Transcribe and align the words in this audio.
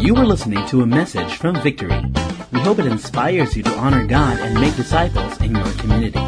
You 0.00 0.16
are 0.16 0.26
listening 0.26 0.66
to 0.68 0.82
a 0.82 0.86
message 0.86 1.36
from 1.36 1.60
Victory. 1.62 2.00
We 2.52 2.60
hope 2.60 2.78
it 2.78 2.86
inspires 2.86 3.56
you 3.56 3.62
to 3.62 3.70
honor 3.78 4.06
God 4.06 4.38
and 4.40 4.54
make 4.60 4.76
disciples 4.76 5.40
in 5.40 5.54
your 5.54 5.70
community. 5.72 6.20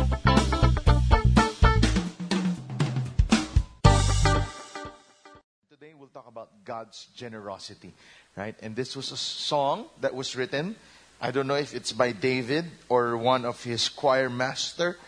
Today 5.70 5.92
we'll 5.98 6.08
talk 6.12 6.26
about 6.28 6.64
God's 6.64 7.06
generosity, 7.14 7.92
right? 8.36 8.54
And 8.62 8.74
this 8.74 8.96
was 8.96 9.12
a 9.12 9.16
song 9.16 9.86
that 10.00 10.14
was 10.14 10.36
written. 10.36 10.76
I 11.20 11.30
don't 11.30 11.46
know 11.46 11.56
if 11.56 11.74
it's 11.74 11.92
by 11.92 12.12
David 12.12 12.64
or 12.88 13.16
one 13.16 13.44
of 13.44 13.62
his 13.62 13.88
choir 13.88 14.30
master. 14.30 14.98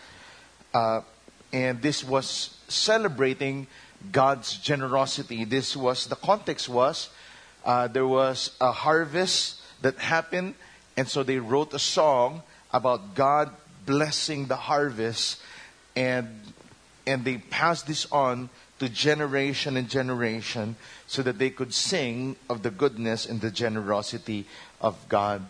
Uh, 0.74 1.00
and 1.52 1.80
this 1.80 2.04
was 2.04 2.56
celebrating 2.68 3.66
God's 4.12 4.58
generosity. 4.58 5.44
This 5.44 5.76
was 5.76 6.06
the 6.06 6.16
context 6.16 6.68
was 6.68 7.10
uh, 7.64 7.88
there 7.88 8.06
was 8.06 8.52
a 8.60 8.72
harvest 8.72 9.60
that 9.82 9.98
happened, 9.98 10.54
and 10.96 11.08
so 11.08 11.22
they 11.22 11.38
wrote 11.38 11.72
a 11.74 11.78
song 11.78 12.42
about 12.72 13.14
God 13.14 13.50
blessing 13.86 14.46
the 14.46 14.56
harvest, 14.56 15.40
and 15.96 16.28
and 17.06 17.24
they 17.24 17.38
passed 17.38 17.86
this 17.86 18.06
on 18.12 18.50
to 18.78 18.88
generation 18.88 19.76
and 19.76 19.88
generation 19.88 20.76
so 21.06 21.22
that 21.22 21.38
they 21.38 21.50
could 21.50 21.72
sing 21.72 22.36
of 22.48 22.62
the 22.62 22.70
goodness 22.70 23.26
and 23.26 23.40
the 23.40 23.50
generosity 23.50 24.46
of 24.80 24.94
God. 25.08 25.44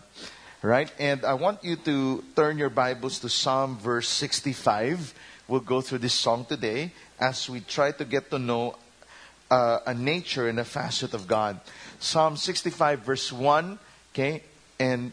Right? 0.61 0.91
And 0.99 1.23
I 1.23 1.35
want 1.35 1.63
you 1.63 1.75
to 1.77 2.23
turn 2.35 2.57
your 2.57 2.69
Bibles 2.69 3.19
to 3.19 3.29
Psalm 3.29 3.77
verse 3.77 4.07
65. 4.07 5.13
We'll 5.47 5.61
go 5.61 5.81
through 5.81 5.99
this 5.99 6.13
song 6.13 6.45
today 6.45 6.91
as 7.19 7.49
we 7.49 7.61
try 7.61 7.91
to 7.91 8.05
get 8.05 8.29
to 8.31 8.39
know 8.39 8.75
uh, 9.49 9.79
a 9.85 9.93
nature 9.93 10.47
and 10.47 10.59
a 10.59 10.65
facet 10.65 11.13
of 11.13 11.27
God. 11.27 11.59
Psalm 11.99 12.37
65 12.37 12.99
verse 12.99 13.31
1, 13.31 13.79
okay? 14.13 14.43
And 14.79 15.11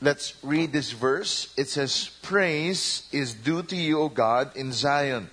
let's 0.00 0.34
read 0.42 0.72
this 0.72 0.92
verse. 0.92 1.52
It 1.56 1.68
says, 1.68 2.10
Praise 2.22 3.08
is 3.12 3.34
due 3.34 3.62
to 3.64 3.76
you, 3.76 4.00
O 4.00 4.08
God, 4.08 4.54
in 4.56 4.72
Zion 4.72 5.30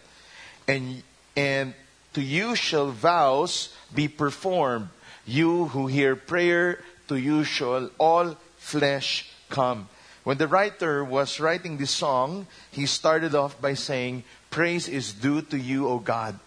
and 0.67 1.03
and 1.35 1.73
to 2.13 2.21
you 2.21 2.55
shall 2.55 2.91
vows 2.91 3.69
be 3.93 4.07
performed. 4.07 4.89
You 5.25 5.65
who 5.65 5.87
hear 5.87 6.15
prayer, 6.15 6.83
to 7.07 7.15
you 7.15 7.43
shall 7.43 7.89
all 7.97 8.35
flesh 8.57 9.29
come. 9.49 9.87
When 10.23 10.37
the 10.37 10.47
writer 10.47 11.03
was 11.03 11.39
writing 11.39 11.77
this 11.77 11.91
song, 11.91 12.47
he 12.71 12.85
started 12.85 13.35
off 13.35 13.61
by 13.61 13.75
saying, 13.75 14.23
Praise 14.49 14.89
is 14.89 15.13
due 15.13 15.41
to 15.43 15.57
you, 15.57 15.87
O 15.87 15.99
God. 15.99 16.39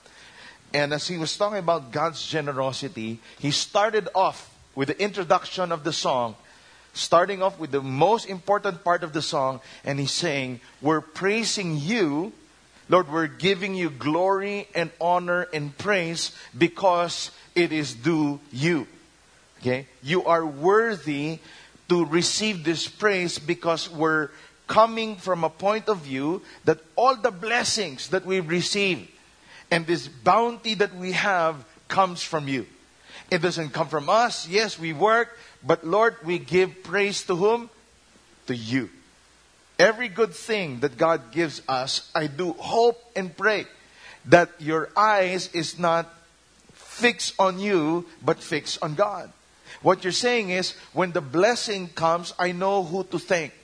And 0.73 0.93
as 0.93 1.09
he 1.09 1.19
was 1.19 1.37
talking 1.37 1.59
about 1.59 1.91
God's 1.91 2.25
generosity, 2.27 3.21
he 3.39 3.51
started 3.51 4.09
off 4.15 4.55
with 4.75 4.89
the 4.89 5.03
introduction 5.03 5.73
of 5.73 5.83
the 5.83 5.93
song, 5.93 6.37
starting 6.93 7.43
off 7.43 7.59
with 7.59 7.73
the 7.73 7.83
most 7.83 8.27
important 8.27 8.85
part 8.85 9.03
of 9.03 9.13
the 9.13 9.23
song, 9.23 9.61
and 9.85 9.99
he's 9.99 10.13
saying, 10.13 10.61
We're 10.81 11.01
praising 11.01 11.77
you 11.77 12.33
Lord, 12.91 13.09
we're 13.09 13.29
giving 13.29 13.77
you 13.77 13.89
glory 13.89 14.67
and 14.75 14.91
honor 15.01 15.47
and 15.55 15.79
praise 15.79 16.33
because 16.59 17.31
it 17.55 17.71
is 17.71 17.95
due 17.95 18.41
you. 18.51 18.89
Okay? 19.61 19.87
You 20.03 20.25
are 20.25 20.45
worthy 20.45 21.39
to 21.89 22.05
receive 22.05 22.65
this 22.65 22.89
praise 22.89 23.39
because 23.39 23.89
we're 23.89 24.31
coming 24.67 25.15
from 25.15 25.45
a 25.45 25.51
point 25.51 25.89
of 25.89 25.99
view 25.99 26.43
that 26.65 26.81
all 26.97 27.15
the 27.15 27.31
blessings 27.31 28.09
that 28.09 28.27
we 28.27 28.41
receive 28.41 29.09
and 29.71 29.87
this 29.87 30.09
bounty 30.09 30.75
that 30.75 30.95
we 30.95 31.13
have 31.13 31.65
comes 31.89 32.23
from 32.23 32.49
you. 32.49 32.67
It 33.31 33.43
doesn't 33.43 33.71
come 33.71 33.89
from 33.89 34.09
us. 34.09 34.49
Yes, 34.49 34.79
we 34.79 34.93
work, 34.93 35.37
but 35.65 35.87
Lord, 35.87 36.17
we 36.25 36.39
give 36.39 36.83
praise 36.83 37.23
to 37.25 37.37
whom? 37.37 37.71
To 38.47 38.57
you. 38.57 38.91
Every 39.79 40.09
good 40.09 40.35
thing 40.35 40.81
that 40.81 40.99
God 40.99 41.33
gives 41.33 41.63
us, 41.69 42.11
I 42.15 42.27
do 42.27 42.53
hope 42.53 43.01
and 43.15 43.35
pray 43.35 43.67
that 44.27 44.51
your 44.59 44.91
eyes 44.97 45.49
is 45.55 45.79
not 45.79 46.13
fixed 46.73 47.35
on 47.39 47.59
you, 47.59 48.07
but 48.23 48.43
fixed 48.43 48.83
on 48.83 48.95
God. 48.95 49.33
What 49.83 50.05
you're 50.05 50.13
saying 50.13 50.51
is, 50.51 50.75
when 50.93 51.13
the 51.13 51.23
blessing 51.23 51.89
comes, 51.89 52.35
I 52.39 52.53
know 52.53 52.83
who 52.83 53.05
to 53.05 53.19
thank. 53.19 53.55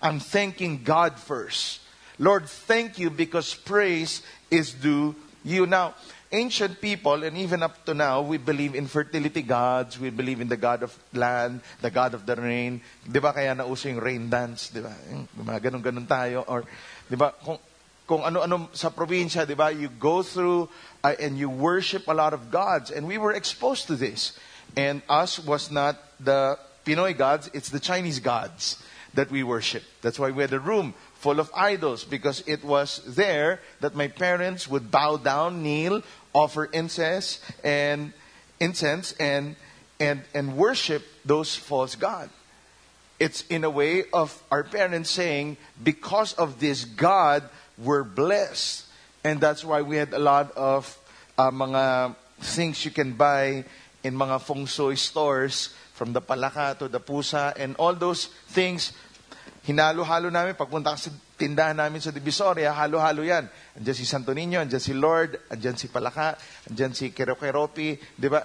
I'm 0.00 0.20
thanking 0.20 0.84
God 0.84 1.18
first. 1.18 1.80
Lord, 2.18 2.48
thank 2.48 2.98
you 2.98 3.10
because 3.10 3.54
praise 3.54 4.22
is 4.50 4.72
due 4.72 5.14
you. 5.44 5.66
Now, 5.66 5.94
ancient 6.32 6.80
people, 6.80 7.24
and 7.24 7.36
even 7.36 7.62
up 7.62 7.84
to 7.86 7.94
now, 7.94 8.20
we 8.20 8.36
believe 8.36 8.74
in 8.74 8.86
fertility 8.86 9.42
gods. 9.42 9.98
We 9.98 10.10
believe 10.10 10.40
in 10.40 10.48
the 10.48 10.56
God 10.56 10.82
of 10.82 10.96
land, 11.12 11.60
the 11.80 11.90
God 11.90 12.14
of 12.14 12.26
the 12.26 12.36
rain. 12.36 12.80
Di 13.10 13.18
ba 13.20 13.32
kaya 13.32 13.54
nauso 13.54 13.88
yung 13.88 14.00
rain 14.00 14.28
dance? 14.28 14.68
Di 14.68 14.80
ba? 14.80 14.92
Mga 15.36 15.70
ganun-ganun 15.70 16.06
tayo. 16.06 16.44
Or, 16.46 16.64
di 17.08 17.16
ba, 17.16 17.32
kung, 17.32 17.58
kung 18.06 18.22
ano-ano 18.24 18.68
sa 18.72 18.90
probinsya, 18.90 19.46
di 19.46 19.54
ba, 19.54 19.72
you 19.72 19.88
go 19.88 20.22
through 20.22 20.68
uh, 21.02 21.14
and 21.20 21.38
you 21.38 21.48
worship 21.48 22.08
a 22.08 22.14
lot 22.14 22.32
of 22.32 22.50
gods. 22.50 22.90
And 22.90 23.06
we 23.06 23.18
were 23.18 23.32
exposed 23.32 23.86
to 23.88 23.96
this. 23.96 24.36
And 24.76 25.00
us 25.08 25.40
was 25.40 25.70
not 25.70 25.96
the 26.20 26.58
Pinoy 26.84 27.16
gods, 27.16 27.50
it's 27.52 27.68
the 27.68 27.80
Chinese 27.80 28.20
gods 28.20 28.80
that 29.12 29.30
we 29.30 29.42
worship. 29.42 29.82
That's 30.00 30.18
why 30.18 30.30
we 30.30 30.42
had 30.42 30.52
a 30.52 30.60
room 30.60 30.94
full 31.18 31.40
of 31.40 31.50
idols 31.54 32.04
because 32.04 32.42
it 32.46 32.64
was 32.64 33.02
there 33.04 33.60
that 33.80 33.94
my 33.94 34.08
parents 34.08 34.68
would 34.68 34.90
bow 34.90 35.16
down, 35.16 35.62
kneel, 35.62 36.02
offer 36.32 36.66
incense 36.66 37.40
and 37.64 38.12
incense 38.60 39.12
and 39.18 39.56
and 39.98 40.22
and 40.32 40.56
worship 40.56 41.02
those 41.24 41.56
false 41.56 41.96
gods. 41.96 42.30
It's 43.18 43.42
in 43.50 43.64
a 43.64 43.70
way 43.70 44.04
of 44.12 44.30
our 44.50 44.62
parents 44.62 45.10
saying, 45.10 45.56
because 45.82 46.34
of 46.34 46.60
this 46.60 46.84
God, 46.84 47.42
we're 47.76 48.04
blessed. 48.04 48.86
And 49.24 49.40
that's 49.40 49.64
why 49.64 49.82
we 49.82 49.96
had 49.96 50.14
a 50.14 50.20
lot 50.20 50.52
of 50.54 50.86
uh, 51.36 51.50
mga 51.50 52.14
things 52.38 52.84
you 52.84 52.92
can 52.92 53.14
buy 53.14 53.64
in 54.04 54.14
mga 54.14 54.40
feng 54.40 54.66
shui 54.66 54.94
stores, 54.94 55.74
from 55.94 56.12
the 56.12 56.22
palaka 56.22 56.78
to 56.78 56.86
the 56.86 57.00
pusa, 57.00 57.52
and 57.58 57.74
all 57.76 57.92
those 57.92 58.26
things 58.54 58.92
hinalo-halo 59.68 60.32
namin. 60.32 60.56
Pagpunta 60.56 60.96
sa 60.96 61.12
tindahan 61.36 61.76
namin 61.76 62.00
sa 62.00 62.08
Divisoria, 62.08 62.72
halo-halo 62.72 63.20
yan. 63.20 63.44
Andiyan 63.76 63.96
si 63.96 64.08
Santo 64.08 64.32
Niño, 64.32 64.64
andiyan 64.64 64.80
si 64.80 64.96
Lord, 64.96 65.36
andiyan 65.52 65.76
si 65.76 65.92
Palaka, 65.92 66.40
andiyan 66.72 66.96
si 66.96 67.12
Kerokeropi, 67.12 68.00
di 68.16 68.28
ba? 68.32 68.40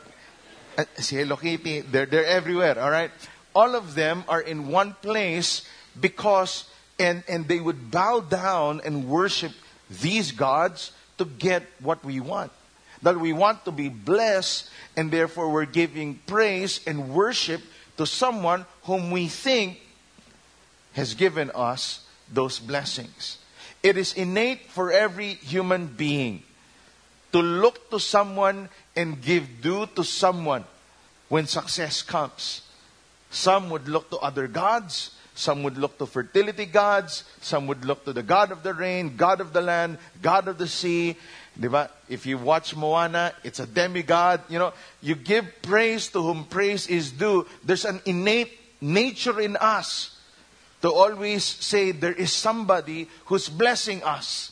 Uh, 0.76 0.84
Si 0.98 1.16
Hello 1.16 1.38
Kitty, 1.38 1.86
they're, 1.86 2.10
they're 2.10 2.26
everywhere, 2.26 2.82
all 2.82 2.90
right? 2.90 3.12
All 3.54 3.78
of 3.78 3.94
them 3.94 4.26
are 4.28 4.42
in 4.42 4.74
one 4.74 4.98
place 5.02 5.62
because, 6.02 6.66
and, 6.98 7.24
and 7.30 7.48
they 7.48 7.62
would 7.62 7.94
bow 7.94 8.20
down 8.20 8.82
and 8.84 9.08
worship 9.08 9.54
these 10.02 10.32
gods 10.34 10.92
to 11.20 11.26
get 11.26 11.62
what 11.80 12.04
we 12.04 12.20
want. 12.20 12.52
That 13.04 13.20
we 13.20 13.34
want 13.34 13.66
to 13.66 13.72
be 13.72 13.90
blessed, 13.90 14.70
and 14.98 15.12
therefore 15.12 15.54
we're 15.54 15.70
giving 15.70 16.20
praise 16.26 16.82
and 16.88 17.14
worship 17.14 17.62
to 17.98 18.08
someone 18.08 18.66
whom 18.90 19.12
we 19.12 19.28
think 19.28 19.78
has 20.94 21.14
given 21.14 21.52
us 21.54 22.06
those 22.32 22.60
blessings. 22.60 23.38
It 23.82 23.98
is 23.98 24.14
innate 24.14 24.70
for 24.70 24.92
every 24.92 25.36
human 25.36 25.88
being 25.88 26.44
to 27.34 27.42
look 27.42 27.90
to 27.90 28.00
someone 28.00 28.70
and 28.96 29.22
give 29.22 29.62
due 29.62 29.88
to 29.96 30.04
someone 30.04 30.64
when 31.28 31.48
success 31.48 32.02
comes. 32.02 32.62
Some 33.30 33.70
would 33.72 33.90
look 33.90 34.10
to 34.12 34.18
other 34.18 34.48
gods. 34.48 35.12
Some 35.36 35.64
would 35.64 35.78
look 35.78 35.98
to 35.98 36.06
fertility 36.06 36.68
gods. 36.68 37.24
Some 37.42 37.66
would 37.68 37.84
look 37.84 38.06
to 38.06 38.14
the 38.14 38.22
God 38.22 38.52
of 38.52 38.62
the 38.62 38.74
rain, 38.74 39.18
God 39.18 39.42
of 39.42 39.52
the 39.52 39.62
land, 39.62 39.98
God 40.22 40.48
of 40.48 40.60
the 40.60 40.68
sea. 40.68 41.18
Diba? 41.60 41.90
If 42.08 42.26
you 42.26 42.38
watch 42.38 42.76
Moana, 42.76 43.34
it's 43.44 43.60
a 43.60 43.66
demigod. 43.66 44.42
You 44.48 44.60
know, 44.60 44.74
you 45.02 45.16
give 45.16 45.46
praise 45.64 46.10
to 46.10 46.22
whom 46.22 46.46
praise 46.46 46.88
is 46.88 47.12
due. 47.12 47.48
There's 47.64 47.86
an 47.86 48.02
innate 48.06 48.54
nature 48.80 49.42
in 49.42 49.58
us 49.58 50.13
to 50.84 50.92
always 50.92 51.44
say 51.44 51.92
there 51.92 52.14
is 52.14 52.32
somebody 52.32 53.08
who's 53.26 53.48
blessing 53.48 54.04
us. 54.04 54.52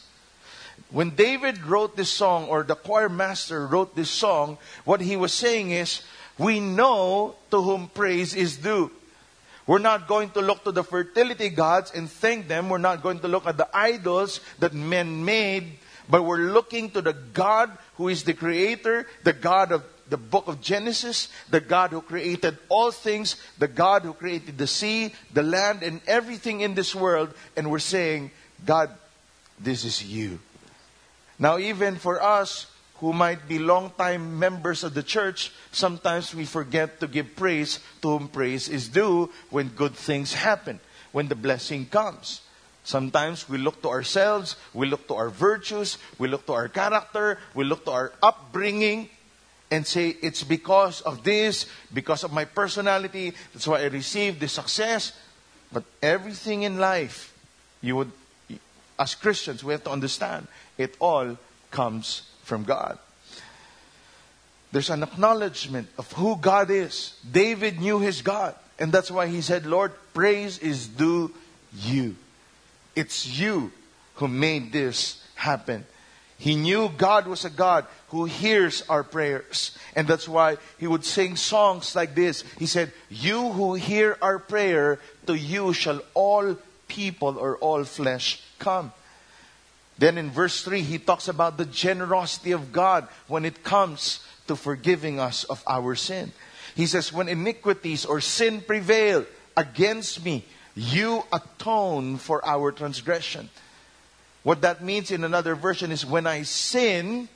When 0.90 1.12
David 1.12 1.64
wrote 1.64 1.96
this 1.96 2.10
song, 2.10 2.48
or 2.48 2.64
the 2.64 2.76
choir 2.76 3.10
master 3.10 3.68
wrote 3.68 3.96
this 3.96 4.10
song, 4.10 4.58
what 4.84 5.02
he 5.02 5.16
was 5.16 5.34
saying 5.34 5.72
is, 5.72 6.02
we 6.38 6.60
know 6.60 7.36
to 7.52 7.62
whom 7.62 7.88
praise 7.88 8.34
is 8.34 8.58
due. 8.58 8.92
We're 9.68 9.80
not 9.80 10.08
going 10.08 10.32
to 10.32 10.42
look 10.42 10.64
to 10.64 10.72
the 10.72 10.84
fertility 10.84 11.50
gods 11.50 11.92
and 11.94 12.10
thank 12.10 12.48
them. 12.48 12.70
We're 12.70 12.80
not 12.80 13.04
going 13.04 13.20
to 13.20 13.28
look 13.28 13.46
at 13.46 13.58
the 13.58 13.68
idols 13.76 14.40
that 14.60 14.74
men 14.74 15.24
made, 15.24 15.80
but 16.10 16.24
we're 16.24 16.52
looking 16.52 16.92
to 16.92 17.02
the 17.02 17.14
God 17.14 17.78
who 17.96 18.08
is 18.08 18.24
the 18.24 18.34
creator, 18.34 19.06
the 19.24 19.34
God 19.34 19.72
of 19.72 19.84
the 20.12 20.18
book 20.18 20.48
of 20.48 20.62
Genesis, 20.62 21.30
the 21.50 21.62
God 21.62 21.92
who 21.92 22.02
created 22.02 22.58
all 22.68 22.92
things, 22.92 23.38
the 23.58 23.68
God 23.68 24.04
who 24.04 24.14
created 24.14 24.58
the 24.58 24.68
sea, 24.68 25.14
the 25.34 25.42
land, 25.42 25.84
and 25.84 26.02
everything 26.06 26.60
in 26.60 26.76
this 26.76 26.94
world. 26.94 27.34
And 27.56 27.72
we're 27.72 27.80
saying, 27.80 28.30
God, 28.66 28.92
this 29.58 29.86
is 29.86 30.04
you. 30.04 30.40
Now, 31.40 31.58
even 31.58 31.96
for 31.96 32.22
us 32.22 32.68
who 33.00 33.14
might 33.14 33.48
be 33.48 33.58
long-time 33.58 34.38
members 34.38 34.84
of 34.84 34.94
the 34.94 35.02
church, 35.02 35.52
sometimes 35.72 36.36
we 36.36 36.46
forget 36.46 37.00
to 37.00 37.08
give 37.08 37.36
praise 37.36 37.80
to 38.02 38.20
whom 38.20 38.28
praise 38.28 38.68
is 38.68 38.90
due 38.90 39.32
when 39.50 39.70
good 39.70 39.96
things 39.96 40.34
happen, 40.34 40.80
when 41.14 41.30
the 41.30 41.36
blessing 41.36 41.86
comes. 41.86 42.42
Sometimes 42.84 43.48
we 43.48 43.58
look 43.58 43.82
to 43.84 43.90
ourselves, 43.90 44.58
we 44.74 44.88
look 44.88 45.08
to 45.08 45.16
our 45.16 45.30
virtues, 45.30 45.98
we 46.20 46.28
look 46.28 46.46
to 46.48 46.54
our 46.54 46.68
character, 46.68 47.40
we 47.56 47.64
look 47.64 47.86
to 47.86 47.92
our 47.92 48.14
upbringing, 48.22 49.10
and 49.72 49.88
say, 49.88 50.18
it's 50.22 50.44
because 50.44 51.00
of 51.02 51.24
this, 51.24 51.66
because 51.94 52.26
of 52.26 52.34
my 52.34 52.44
personality, 52.44 53.34
that's 53.54 53.66
why 53.66 53.80
I 53.82 53.86
received 53.86 54.42
the 54.42 54.50
success. 54.50 55.14
But 55.72 55.86
everything 56.04 56.64
in 56.64 56.78
life, 56.78 57.34
you 57.82 57.96
would, 57.96 58.12
as 59.00 59.16
Christians, 59.16 59.64
we 59.64 59.72
have 59.72 59.86
to 59.86 59.92
understand, 59.92 60.48
it 60.78 60.96
all 61.00 61.38
comes 61.72 62.24
from 62.44 62.66
God. 62.66 63.00
There's 64.74 64.90
an 64.90 65.04
acknowledgement 65.04 65.90
of 65.98 66.12
who 66.14 66.36
God 66.36 66.70
is. 66.70 67.16
David 67.30 67.80
knew 67.80 68.00
his 68.00 68.22
God. 68.22 68.56
And 68.78 68.92
that's 68.92 69.12
why 69.12 69.28
he 69.28 69.42
said, 69.42 69.66
Lord, 69.66 69.94
praise 70.14 70.58
is 70.60 70.88
due 70.88 71.32
you. 71.74 72.16
It's 72.96 73.28
you 73.28 73.72
who 74.16 74.28
made 74.28 74.72
this 74.72 75.24
happen. 75.36 75.86
He 76.38 76.56
knew 76.56 76.90
God 76.98 77.28
was 77.28 77.46
a 77.46 77.50
God 77.50 77.86
who 78.12 78.26
hears 78.26 78.84
our 78.90 79.04
prayers. 79.04 79.78
And 79.96 80.08
that's 80.08 80.28
why 80.28 80.58
he 80.78 80.86
would 80.86 81.06
sing 81.06 81.38
songs 81.38 81.96
like 81.96 82.14
this. 82.14 82.44
He 82.60 82.66
said, 82.66 82.92
You 83.10 83.52
who 83.52 83.74
hear 83.76 84.18
our 84.22 84.38
prayer, 84.38 85.00
to 85.28 85.34
you 85.34 85.72
shall 85.72 86.02
all 86.14 86.58
people 86.88 87.38
or 87.38 87.58
all 87.58 87.86
flesh 87.86 88.44
come. 88.60 88.92
Then 89.98 90.18
in 90.18 90.30
verse 90.30 90.62
3, 90.62 90.82
he 90.82 91.00
talks 91.00 91.30
about 91.30 91.58
the 91.58 91.66
generosity 91.66 92.52
of 92.52 92.74
God 92.74 93.08
when 93.28 93.46
it 93.46 93.64
comes 93.64 94.20
to 94.48 94.56
forgiving 94.58 95.20
us 95.20 95.46
of 95.46 95.64
our 95.66 95.96
sin. 95.96 96.34
He 96.76 96.88
says, 96.88 97.14
When 97.14 97.30
iniquities 97.30 98.06
or 98.06 98.20
sin 98.20 98.60
prevail 98.60 99.26
against 99.56 100.26
me, 100.26 100.44
you 100.76 101.24
atone 101.32 102.18
for 102.18 102.44
our 102.46 102.74
transgression. 102.74 103.50
What 104.44 104.62
that 104.62 104.84
means 104.84 105.12
in 105.12 105.24
another 105.24 105.56
version 105.56 105.92
is 105.92 106.06
when 106.06 106.26
I 106.26 106.44
sin, 106.44 107.30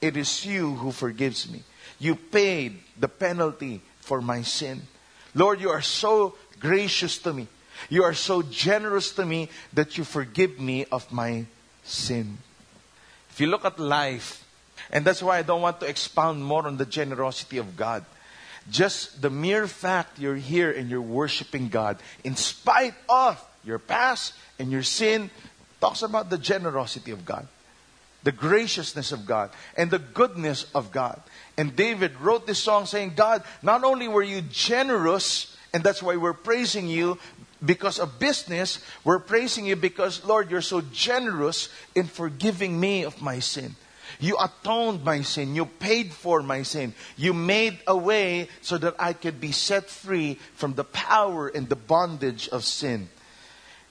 it 0.00 0.16
is 0.16 0.44
you 0.44 0.74
who 0.74 0.92
forgives 0.92 1.50
me. 1.50 1.62
You 1.98 2.14
paid 2.14 2.78
the 2.98 3.08
penalty 3.08 3.80
for 4.00 4.20
my 4.20 4.42
sin. 4.42 4.82
Lord, 5.34 5.60
you 5.60 5.70
are 5.70 5.82
so 5.82 6.34
gracious 6.60 7.18
to 7.18 7.32
me. 7.32 7.48
You 7.88 8.04
are 8.04 8.14
so 8.14 8.42
generous 8.42 9.12
to 9.12 9.24
me 9.24 9.50
that 9.72 9.98
you 9.98 10.04
forgive 10.04 10.58
me 10.58 10.84
of 10.86 11.10
my 11.12 11.46
sin. 11.84 12.38
If 13.30 13.40
you 13.40 13.46
look 13.46 13.64
at 13.64 13.78
life, 13.78 14.44
and 14.90 15.04
that's 15.04 15.22
why 15.22 15.38
I 15.38 15.42
don't 15.42 15.62
want 15.62 15.80
to 15.80 15.86
expound 15.86 16.44
more 16.44 16.66
on 16.66 16.76
the 16.76 16.86
generosity 16.86 17.58
of 17.58 17.76
God. 17.76 18.04
Just 18.70 19.22
the 19.22 19.30
mere 19.30 19.66
fact 19.66 20.18
you're 20.18 20.36
here 20.36 20.70
and 20.70 20.90
you're 20.90 21.00
worshiping 21.00 21.68
God, 21.68 21.98
in 22.24 22.36
spite 22.36 22.94
of 23.08 23.42
your 23.64 23.78
past 23.78 24.34
and 24.58 24.70
your 24.70 24.82
sin, 24.82 25.30
talks 25.80 26.02
about 26.02 26.30
the 26.30 26.38
generosity 26.38 27.12
of 27.12 27.24
God, 27.24 27.46
the 28.22 28.32
graciousness 28.32 29.12
of 29.12 29.26
God, 29.26 29.50
and 29.76 29.90
the 29.90 29.98
goodness 29.98 30.66
of 30.74 30.90
God. 30.90 31.20
And 31.56 31.74
David 31.74 32.20
wrote 32.20 32.46
this 32.46 32.58
song 32.58 32.86
saying, 32.86 33.12
God, 33.16 33.42
not 33.62 33.84
only 33.84 34.08
were 34.08 34.22
you 34.22 34.42
generous, 34.42 35.56
and 35.72 35.82
that's 35.82 36.02
why 36.02 36.16
we're 36.16 36.32
praising 36.32 36.88
you 36.88 37.18
because 37.64 37.98
of 37.98 38.18
business, 38.18 38.78
we're 39.04 39.18
praising 39.18 39.66
you 39.66 39.76
because, 39.76 40.24
Lord, 40.24 40.50
you're 40.50 40.60
so 40.60 40.80
generous 40.92 41.68
in 41.94 42.06
forgiving 42.06 42.78
me 42.78 43.04
of 43.04 43.20
my 43.20 43.40
sin. 43.40 43.74
You 44.20 44.36
atoned 44.38 45.04
my 45.04 45.22
sin. 45.22 45.54
You 45.54 45.66
paid 45.66 46.12
for 46.12 46.42
my 46.42 46.62
sin. 46.62 46.94
You 47.16 47.32
made 47.34 47.78
a 47.86 47.96
way 47.96 48.48
so 48.62 48.78
that 48.78 48.96
I 48.98 49.12
could 49.12 49.40
be 49.40 49.52
set 49.52 49.90
free 49.90 50.38
from 50.54 50.74
the 50.74 50.84
power 50.84 51.48
and 51.48 51.68
the 51.68 51.76
bondage 51.76 52.48
of 52.48 52.64
sin. 52.64 53.08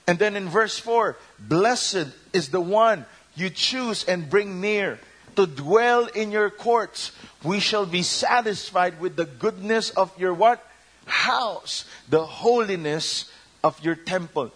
And 0.08 0.18
then 0.18 0.36
in 0.36 0.48
verse 0.48 0.80
4, 0.80 1.18
blessed 1.38 2.08
is 2.34 2.50
the 2.50 2.62
one 2.62 3.06
you 3.38 3.50
choose 3.50 4.04
and 4.04 4.30
bring 4.30 4.60
near 4.60 5.00
to 5.36 5.45
dwell 5.45 6.07
in 6.07 6.31
your 6.31 6.50
courts. 6.50 7.12
We 7.44 7.60
shall 7.60 7.86
be 7.86 8.01
satisfied 8.01 9.00
with 9.00 9.16
the 9.16 9.25
goodness 9.25 9.92
of 9.92 10.12
your 10.19 10.34
what? 10.34 10.66
House. 11.06 11.86
The 12.10 12.25
holiness 12.25 13.31
of 13.63 13.80
your 13.84 13.95
temple. 13.95 14.51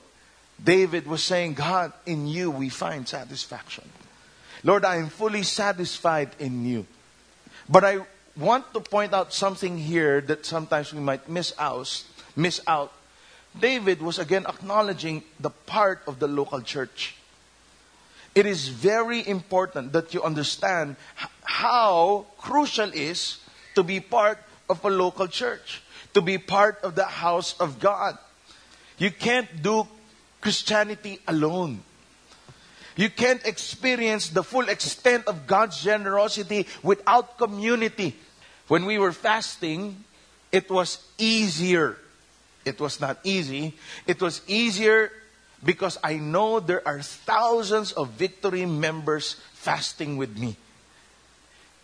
David 0.61 1.07
was 1.07 1.23
saying, 1.23 1.53
God, 1.53 1.93
in 2.05 2.27
you 2.27 2.51
we 2.51 2.69
find 2.69 3.07
satisfaction. 3.07 3.87
Lord, 4.63 4.83
I 4.83 4.97
am 4.97 5.09
fully 5.09 5.43
satisfied 5.43 6.31
in 6.39 6.65
you. 6.65 6.85
But 7.69 7.83
I 7.83 7.99
want 8.35 8.73
to 8.73 8.79
point 8.79 9.13
out 9.13 9.33
something 9.33 9.77
here 9.77 10.21
that 10.21 10.45
sometimes 10.45 10.93
we 10.93 10.99
might 10.99 11.29
miss 11.29 11.53
out. 11.57 12.03
Miss 12.35 12.61
out. 12.67 12.91
David 13.59 14.01
was 14.01 14.17
again 14.17 14.45
acknowledging 14.47 15.23
the 15.39 15.49
part 15.49 16.01
of 16.07 16.19
the 16.19 16.27
local 16.27 16.61
church. 16.61 17.15
It 18.33 18.45
is 18.45 18.69
very 18.69 19.27
important 19.27 19.91
that 19.93 20.13
you 20.13 20.23
understand 20.23 20.95
how 21.43 22.27
crucial 22.37 22.91
is 22.93 23.39
to 23.75 23.83
be 23.83 23.99
part 23.99 24.39
of 24.69 24.83
a 24.85 24.89
local 24.89 25.27
church, 25.27 25.81
to 26.13 26.21
be 26.21 26.37
part 26.37 26.79
of 26.83 26.95
the 26.95 27.05
house 27.05 27.59
of 27.59 27.79
God. 27.79 28.17
You 28.97 29.11
can't 29.11 29.61
do 29.61 29.87
Christianity 30.39 31.19
alone. 31.27 31.83
You 32.95 33.09
can't 33.09 33.45
experience 33.45 34.29
the 34.29 34.43
full 34.43 34.69
extent 34.69 35.27
of 35.27 35.47
God's 35.47 35.83
generosity 35.83 36.67
without 36.83 37.37
community. 37.37 38.15
When 38.67 38.85
we 38.85 38.97
were 38.97 39.11
fasting, 39.11 40.03
it 40.51 40.69
was 40.69 40.99
easier. 41.17 41.97
It 42.63 42.79
was 42.79 42.99
not 42.99 43.19
easy. 43.23 43.73
It 44.07 44.21
was 44.21 44.41
easier 44.47 45.11
because 45.63 45.97
I 46.03 46.15
know 46.15 46.59
there 46.59 46.85
are 46.87 47.01
thousands 47.01 47.91
of 47.91 48.09
victory 48.09 48.65
members 48.65 49.35
fasting 49.53 50.17
with 50.17 50.37
me. 50.37 50.55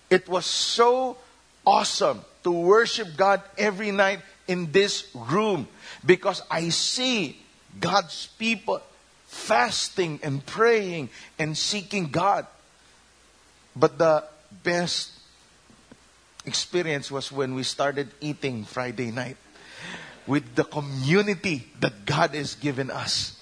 It 0.10 0.28
was 0.28 0.46
so 0.46 1.18
awesome 1.66 2.22
to 2.44 2.52
worship 2.52 3.18
God 3.18 3.42
every 3.58 3.92
night 3.92 4.20
in 4.48 4.72
this 4.72 5.08
room 5.14 5.68
because 6.06 6.42
I 6.50 6.70
see 6.70 7.40
God's 7.80 8.28
people 8.40 8.82
fasting 9.28 10.20
and 10.24 10.44
praying 10.46 11.10
and 11.38 11.58
seeking 11.58 12.08
God. 12.08 12.48
But 13.76 13.98
the 13.98 14.24
best 14.64 15.12
experience 16.46 17.12
was 17.12 17.32
when 17.32 17.54
we 17.54 17.64
started 17.64 18.10
eating 18.22 18.64
Friday 18.64 19.12
night 19.12 19.38
with 20.26 20.56
the 20.56 20.64
community 20.64 21.68
that 21.80 22.06
God 22.06 22.32
has 22.34 22.56
given 22.56 22.90
us. 22.90 23.37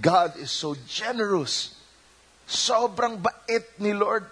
God 0.00 0.36
is 0.36 0.50
so 0.50 0.76
generous. 0.86 1.74
Sobrang 2.48 3.22
bait 3.22 3.64
ni 3.78 3.92
Lord. 3.92 4.26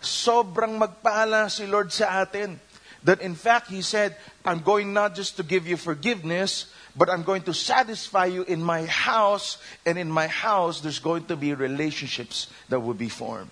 Sobrang 0.00 0.78
magpala 0.78 1.50
si 1.50 1.66
Lord 1.66 1.92
sa 1.92 2.22
atin. 2.22 2.60
That 3.04 3.20
in 3.20 3.34
fact, 3.34 3.70
He 3.70 3.82
said, 3.82 4.16
I'm 4.44 4.60
going 4.60 4.92
not 4.92 5.14
just 5.14 5.36
to 5.36 5.42
give 5.42 5.66
you 5.66 5.76
forgiveness, 5.76 6.66
but 6.96 7.08
I'm 7.08 7.22
going 7.22 7.42
to 7.42 7.54
satisfy 7.54 8.26
you 8.26 8.42
in 8.42 8.62
my 8.62 8.86
house, 8.86 9.58
and 9.86 9.98
in 9.98 10.10
my 10.10 10.26
house, 10.26 10.80
there's 10.80 10.98
going 10.98 11.26
to 11.26 11.36
be 11.36 11.54
relationships 11.54 12.48
that 12.68 12.80
will 12.80 12.94
be 12.94 13.08
formed. 13.08 13.50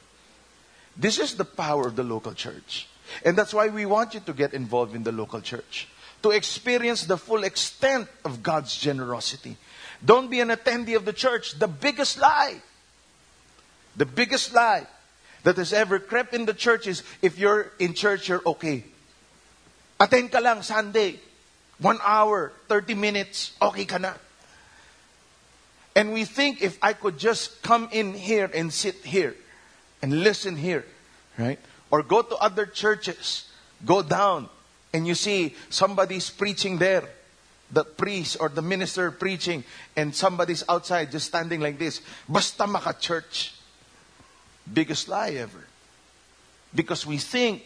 This 0.96 1.18
is 1.18 1.36
the 1.36 1.44
power 1.44 1.86
of 1.86 1.94
the 1.94 2.02
local 2.02 2.32
church. 2.34 2.88
And 3.24 3.36
that's 3.36 3.54
why 3.54 3.68
we 3.68 3.86
want 3.86 4.14
you 4.14 4.20
to 4.20 4.32
get 4.32 4.52
involved 4.52 4.96
in 4.96 5.04
the 5.04 5.12
local 5.12 5.40
church, 5.40 5.86
to 6.22 6.30
experience 6.30 7.04
the 7.04 7.16
full 7.16 7.44
extent 7.44 8.08
of 8.24 8.42
God's 8.42 8.76
generosity. 8.76 9.56
Don't 10.06 10.30
be 10.30 10.40
an 10.40 10.48
attendee 10.48 10.96
of 10.96 11.04
the 11.04 11.12
church. 11.12 11.58
The 11.58 11.66
biggest 11.66 12.18
lie, 12.18 12.62
the 13.96 14.06
biggest 14.06 14.54
lie 14.54 14.86
that 15.42 15.56
has 15.56 15.72
ever 15.72 15.98
crept 15.98 16.32
in 16.32 16.46
the 16.46 16.54
church 16.54 16.86
is 16.86 17.02
if 17.22 17.38
you're 17.38 17.72
in 17.80 17.92
church, 17.92 18.28
you're 18.28 18.42
okay. 18.46 18.84
Attend 19.98 20.30
ka 20.30 20.38
lang 20.38 20.62
Sunday. 20.62 21.18
One 21.78 21.98
hour, 22.02 22.52
30 22.68 22.94
minutes, 22.94 23.52
okay 23.60 23.84
ka 23.84 23.98
na. 23.98 24.14
And 25.94 26.12
we 26.12 26.24
think 26.24 26.62
if 26.62 26.78
I 26.80 26.92
could 26.92 27.18
just 27.18 27.62
come 27.62 27.88
in 27.90 28.14
here 28.14 28.50
and 28.54 28.72
sit 28.72 28.96
here 29.04 29.34
and 30.00 30.22
listen 30.22 30.56
here, 30.56 30.84
right? 31.36 31.58
Or 31.90 32.02
go 32.02 32.22
to 32.22 32.36
other 32.36 32.64
churches, 32.64 33.48
go 33.84 34.02
down, 34.02 34.48
and 34.92 35.06
you 35.06 35.14
see 35.14 35.54
somebody's 35.68 36.30
preaching 36.30 36.78
there, 36.78 37.08
the 37.70 37.84
priest 37.84 38.36
or 38.40 38.48
the 38.48 38.62
minister 38.62 39.10
preaching, 39.10 39.64
and 39.96 40.14
somebody's 40.14 40.64
outside 40.68 41.10
just 41.10 41.26
standing 41.26 41.60
like 41.60 41.78
this. 41.78 42.00
Basta 42.28 42.66
maka 42.66 42.94
church. 42.98 43.54
Biggest 44.72 45.08
lie 45.08 45.30
ever. 45.30 45.64
Because 46.74 47.06
we 47.06 47.18
think 47.18 47.62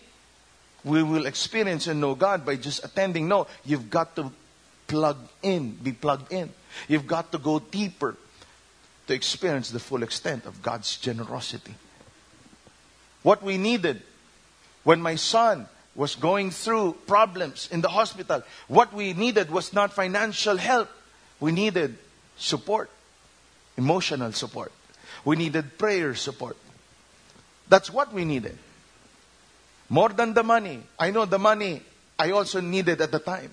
we 0.85 1.03
will 1.03 1.27
experience 1.27 1.87
and 1.87 2.01
know 2.01 2.15
God 2.15 2.45
by 2.45 2.57
just 2.57 2.85
attending. 2.85 3.29
No, 3.29 3.47
you've 3.65 3.91
got 3.91 4.17
to 4.17 4.33
plug 4.87 5.19
in, 5.43 5.73
be 5.83 5.93
plugged 5.93 6.33
in. 6.33 6.51
You've 6.89 7.07
got 7.07 7.33
to 7.33 7.39
go 7.39 7.59
deeper 7.59 8.17
to 9.07 9.15
experience 9.15 9.71
the 9.71 9.81
full 9.81 10.03
extent 10.03 10.47
of 10.47 10.63
God's 10.63 10.97
generosity. 10.97 11.75
What 13.23 13.43
we 13.43 13.59
needed 13.59 14.03
when 14.85 15.01
my 15.01 15.17
son 15.17 15.69
was 16.01 16.17
going 16.17 16.51
through 16.51 16.97
problems 17.07 17.69
in 17.71 17.83
the 17.83 17.89
hospital, 17.91 18.43
what 18.69 18.91
we 18.95 19.13
needed 19.13 19.51
was 19.51 19.75
not 19.75 19.93
financial 19.93 20.57
help. 20.57 20.89
We 21.41 21.53
needed 21.53 21.99
support, 22.39 22.89
emotional 23.77 24.33
support. 24.33 24.73
We 25.27 25.37
needed 25.37 25.77
prayer 25.77 26.15
support. 26.15 26.57
That's 27.69 27.93
what 27.93 28.15
we 28.15 28.25
needed. 28.25 28.57
More 29.91 30.09
than 30.09 30.33
the 30.33 30.43
money. 30.43 30.81
I 30.99 31.11
know 31.11 31.27
the 31.27 31.39
money 31.39 31.83
I 32.19 32.31
also 32.31 32.63
needed 32.63 33.03
at 33.03 33.13
the 33.13 33.19
time. 33.19 33.53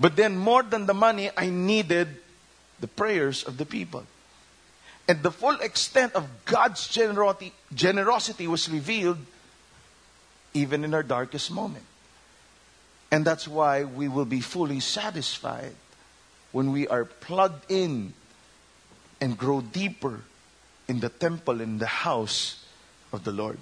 But 0.00 0.16
then, 0.16 0.38
more 0.38 0.62
than 0.62 0.86
the 0.86 0.94
money, 0.94 1.28
I 1.36 1.50
needed 1.50 2.16
the 2.80 2.88
prayers 2.88 3.44
of 3.44 3.58
the 3.58 3.66
people. 3.66 4.06
And 5.06 5.22
the 5.22 5.30
full 5.30 5.60
extent 5.60 6.14
of 6.14 6.26
God's 6.46 6.88
generosity, 6.88 8.46
was 8.46 8.70
revealed 8.70 9.18
even 10.54 10.84
in 10.84 10.94
our 10.94 11.02
darkest 11.02 11.50
moment. 11.50 11.84
And 13.10 13.24
that's 13.24 13.46
why 13.46 13.84
we 13.84 14.08
will 14.08 14.24
be 14.24 14.40
fully 14.40 14.80
satisfied 14.80 15.74
when 16.52 16.72
we 16.72 16.88
are 16.88 17.04
plugged 17.04 17.70
in 17.70 18.14
and 19.20 19.36
grow 19.36 19.60
deeper 19.60 20.20
in 20.88 21.00
the 21.00 21.08
temple, 21.08 21.60
in 21.60 21.78
the 21.78 21.86
house 21.86 22.64
of 23.12 23.24
the 23.24 23.32
Lord. 23.32 23.58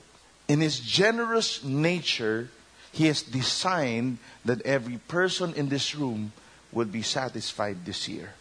In 0.49 0.61
His 0.61 0.81
generous 0.81 1.65
nature, 1.65 2.49
He 2.93 3.07
has 3.07 3.23
designed 3.23 4.19
that 4.45 4.63
every 4.63 4.99
person 4.99 5.55
in 5.55 5.69
this 5.69 5.95
room 5.95 6.33
will 6.73 6.87
be 6.87 7.03
satisfied 7.03 7.85
this 7.85 8.09
year. 8.09 8.33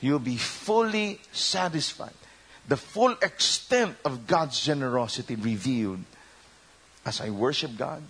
You'll 0.00 0.18
be 0.18 0.36
fully 0.36 1.20
satisfied. 1.32 2.14
The 2.68 2.76
full 2.76 3.12
extent 3.22 3.96
of 4.04 4.26
God's 4.26 4.60
generosity 4.60 5.34
revealed 5.34 6.04
as 7.08 7.22
I 7.22 7.30
worship 7.30 7.72
God, 7.78 8.02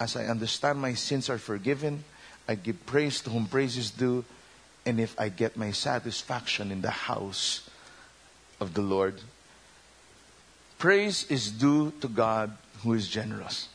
as 0.00 0.16
I 0.16 0.26
understand 0.26 0.82
my 0.82 0.94
sins 0.94 1.30
are 1.30 1.38
forgiven, 1.38 2.02
I 2.48 2.56
give 2.56 2.84
praise 2.86 3.20
to 3.22 3.30
whom 3.30 3.46
praise 3.46 3.78
is 3.78 3.92
due, 3.92 4.24
and 4.84 4.98
if 4.98 5.14
I 5.14 5.28
get 5.28 5.56
my 5.56 5.70
satisfaction 5.70 6.72
in 6.72 6.82
the 6.82 6.90
house 6.90 7.70
of 8.58 8.74
the 8.74 8.82
Lord. 8.82 9.22
Praise 10.76 11.30
is 11.30 11.52
due 11.52 11.92
to 12.00 12.08
God 12.08 12.50
who 12.82 12.94
is 12.94 13.06
generous. 13.06 13.68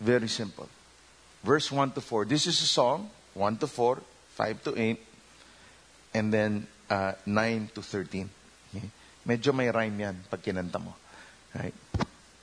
Very 0.00 0.28
simple. 0.28 0.68
Verse 1.42 1.72
1 1.72 1.98
to 1.98 2.00
4. 2.00 2.26
This 2.26 2.46
is 2.46 2.62
a 2.62 2.70
song 2.70 3.10
1 3.34 3.56
to 3.58 3.66
4, 3.66 3.98
5 4.38 4.62
to 4.62 4.80
8, 4.80 5.00
and 6.14 6.32
then 6.32 6.66
uh, 6.88 7.18
9 7.26 7.70
to 7.74 7.82
13. 7.82 8.30
Okay? 8.70 8.86
Medyo 9.26 9.52
may 9.52 9.68
rhyme 9.68 9.98
yan 9.98 10.16
pag 10.30 10.38
kinanta 10.46 10.78
mo. 10.78 10.94
Right? 11.50 11.74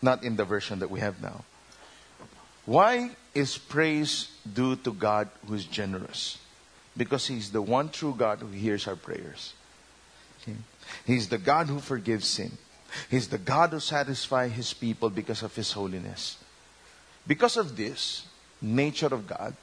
Not 0.04 0.24
in 0.24 0.36
the 0.36 0.44
version 0.44 0.80
that 0.80 0.92
we 0.92 1.00
have 1.00 1.22
now. 1.22 1.46
Why 2.66 3.12
is 3.34 3.58
praise 3.58 4.28
due 4.44 4.76
to 4.84 4.92
God 4.92 5.30
who 5.48 5.56
is 5.56 5.64
generous? 5.64 6.38
Because 6.96 7.28
He's 7.28 7.52
the 7.52 7.62
one 7.62 7.88
true 7.88 8.14
God 8.16 8.40
who 8.40 8.48
hears 8.48 8.86
our 8.88 8.98
prayers. 8.98 9.54
Okay? 10.42 10.58
He's 11.08 11.30
the 11.30 11.38
God 11.38 11.68
who 11.68 11.80
forgives 11.80 12.28
sin. 12.28 12.52
He's 13.10 13.30
the 13.30 13.38
God 13.38 13.72
who 13.72 13.80
satisfies 13.80 14.52
His 14.52 14.74
people 14.74 15.10
because 15.10 15.42
of 15.42 15.56
His 15.56 15.72
holiness. 15.72 16.38
Because 17.26 17.56
of 17.56 17.78
this 17.78 18.28
nature 18.62 19.08
of 19.08 19.26
God, 19.26 19.56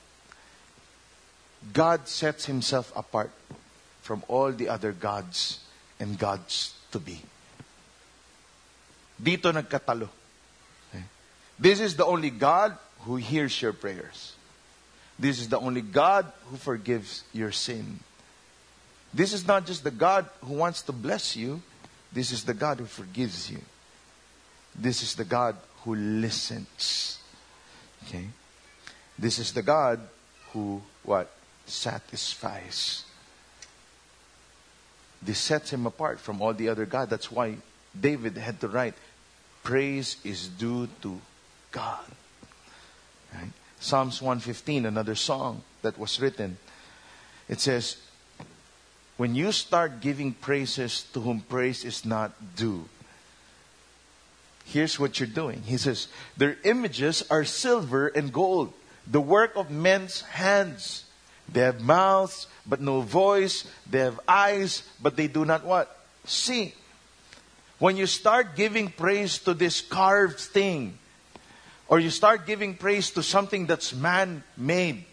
God 1.72 2.08
sets 2.08 2.46
Himself 2.46 2.92
apart 2.96 3.30
from 4.00 4.24
all 4.26 4.52
the 4.52 4.68
other 4.68 4.92
gods 4.92 5.60
and 6.00 6.18
gods 6.18 6.74
to 6.92 6.98
be. 6.98 7.20
Dito 9.20 9.52
nagkatalo. 9.52 10.08
This 11.60 11.78
is 11.78 11.94
the 11.94 12.06
only 12.06 12.30
God 12.30 12.76
who 13.00 13.16
hears 13.16 13.60
your 13.60 13.74
prayers. 13.74 14.34
This 15.18 15.38
is 15.38 15.50
the 15.50 15.60
only 15.60 15.82
God 15.82 16.24
who 16.46 16.56
forgives 16.56 17.24
your 17.34 17.52
sin. 17.52 18.00
This 19.12 19.34
is 19.34 19.46
not 19.46 19.66
just 19.66 19.84
the 19.84 19.90
God 19.90 20.26
who 20.42 20.54
wants 20.54 20.80
to 20.82 20.92
bless 20.92 21.36
you, 21.36 21.60
this 22.12 22.32
is 22.32 22.44
the 22.44 22.54
God 22.54 22.78
who 22.78 22.86
forgives 22.86 23.50
you. 23.50 23.60
This 24.74 25.02
is 25.02 25.14
the 25.14 25.24
God 25.24 25.56
who 25.84 25.94
listens. 25.94 27.18
Okay? 28.06 28.26
This 29.18 29.38
is 29.38 29.52
the 29.52 29.62
God 29.62 30.00
who 30.52 30.80
what? 31.02 31.30
Satisfies. 31.66 33.04
This 35.22 35.38
sets 35.38 35.72
him 35.72 35.86
apart 35.86 36.18
from 36.18 36.40
all 36.40 36.54
the 36.54 36.68
other 36.68 36.86
God. 36.86 37.10
That's 37.10 37.30
why 37.30 37.56
David 37.98 38.38
had 38.38 38.60
to 38.60 38.68
write, 38.68 38.94
Praise 39.62 40.16
is 40.24 40.48
due 40.48 40.88
to 41.02 41.20
God. 41.70 42.04
Right? 43.34 43.50
Psalms 43.78 44.20
115, 44.20 44.86
another 44.86 45.14
song 45.14 45.62
that 45.82 45.98
was 45.98 46.20
written. 46.20 46.58
It 47.48 47.60
says, 47.60 47.96
When 49.16 49.34
you 49.34 49.52
start 49.52 50.00
giving 50.00 50.32
praises 50.34 51.04
to 51.12 51.20
whom 51.20 51.40
praise 51.40 51.84
is 51.84 52.04
not 52.04 52.32
due, 52.56 52.88
here's 54.64 54.98
what 54.98 55.18
you're 55.18 55.28
doing. 55.28 55.62
He 55.62 55.76
says, 55.76 56.08
Their 56.36 56.56
images 56.64 57.24
are 57.30 57.44
silver 57.44 58.08
and 58.08 58.32
gold, 58.32 58.72
the 59.06 59.20
work 59.20 59.56
of 59.56 59.70
men's 59.70 60.22
hands. 60.22 61.04
They 61.52 61.60
have 61.62 61.80
mouths, 61.80 62.46
but 62.64 62.80
no 62.80 63.00
voice. 63.00 63.66
They 63.90 63.98
have 63.98 64.20
eyes, 64.28 64.84
but 65.02 65.16
they 65.16 65.26
do 65.26 65.44
not 65.44 65.64
what? 65.64 65.90
See. 66.24 66.74
When 67.80 67.96
you 67.96 68.06
start 68.06 68.56
giving 68.56 68.90
praise 68.90 69.38
to 69.38 69.54
this 69.54 69.80
carved 69.80 70.38
thing, 70.38 70.98
or 71.90 71.98
you 71.98 72.08
start 72.08 72.46
giving 72.46 72.74
praise 72.74 73.10
to 73.10 73.22
something 73.22 73.66
that's 73.66 73.92
man 73.92 74.44
made, 74.56 75.04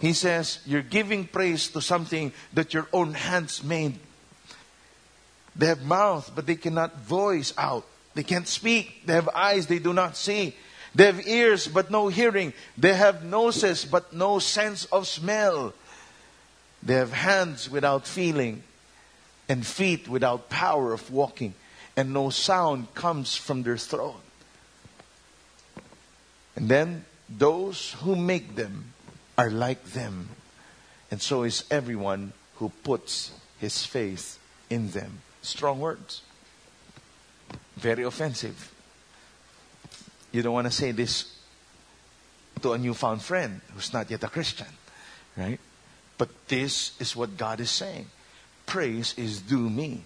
he 0.00 0.12
says 0.12 0.60
you're 0.64 0.80
giving 0.80 1.26
praise 1.26 1.68
to 1.68 1.82
something 1.82 2.32
that 2.54 2.72
your 2.72 2.86
own 2.92 3.12
hands 3.12 3.62
made. 3.62 3.98
They 5.56 5.66
have 5.66 5.84
mouth, 5.84 6.30
but 6.34 6.46
they 6.46 6.54
cannot 6.54 6.96
voice 7.00 7.52
out. 7.58 7.84
They 8.14 8.22
can't 8.22 8.46
speak. 8.46 9.04
They 9.04 9.14
have 9.14 9.28
eyes, 9.34 9.66
they 9.66 9.80
do 9.80 9.92
not 9.92 10.16
see. 10.16 10.56
They 10.94 11.06
have 11.06 11.26
ears, 11.26 11.66
but 11.66 11.90
no 11.90 12.08
hearing. 12.08 12.52
They 12.78 12.94
have 12.94 13.24
noses, 13.24 13.84
but 13.84 14.12
no 14.12 14.38
sense 14.38 14.84
of 14.86 15.08
smell. 15.08 15.74
They 16.82 16.94
have 16.94 17.12
hands 17.12 17.68
without 17.68 18.06
feeling, 18.06 18.62
and 19.48 19.66
feet 19.66 20.08
without 20.08 20.50
power 20.50 20.92
of 20.92 21.10
walking, 21.10 21.54
and 21.96 22.12
no 22.12 22.30
sound 22.30 22.94
comes 22.94 23.34
from 23.34 23.62
their 23.62 23.76
throat. 23.76 24.20
And 26.56 26.68
then 26.68 27.04
those 27.28 27.92
who 28.00 28.16
make 28.16 28.56
them 28.56 28.92
are 29.38 29.50
like 29.50 29.84
them, 29.92 30.28
and 31.10 31.20
so 31.20 31.42
is 31.42 31.64
everyone 31.70 32.32
who 32.56 32.70
puts 32.82 33.32
his 33.58 33.84
faith 33.84 34.38
in 34.70 34.90
them. 34.90 35.20
Strong 35.42 35.80
words. 35.80 36.22
Very 37.76 38.04
offensive. 38.04 38.72
You 40.30 40.42
don't 40.42 40.52
want 40.52 40.66
to 40.66 40.72
say 40.72 40.92
this 40.92 41.36
to 42.62 42.72
a 42.72 42.78
newfound 42.78 43.22
friend 43.22 43.60
who's 43.74 43.92
not 43.92 44.10
yet 44.10 44.22
a 44.24 44.28
Christian, 44.28 44.68
right? 45.36 45.58
But 46.18 46.28
this 46.48 46.92
is 47.00 47.16
what 47.16 47.36
God 47.36 47.60
is 47.60 47.70
saying 47.70 48.06
praise 48.66 49.14
is 49.18 49.40
due 49.40 49.68
me. 49.68 50.02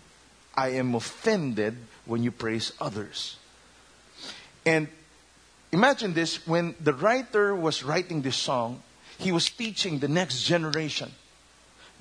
I 0.57 0.71
am 0.71 0.95
offended 0.95 1.77
when 2.05 2.25
you 2.25 2.33
praise 2.33 2.73
others. 2.81 3.37
And 4.65 4.89
imagine 5.77 6.15
this 6.15 6.47
when 6.47 6.75
the 6.81 6.93
writer 6.93 7.55
was 7.55 7.83
writing 7.83 8.23
this 8.23 8.37
song, 8.37 8.83
he 9.19 9.33
was 9.33 9.49
teaching 9.51 9.99
the 9.99 10.09
next 10.09 10.43
generation 10.43 11.13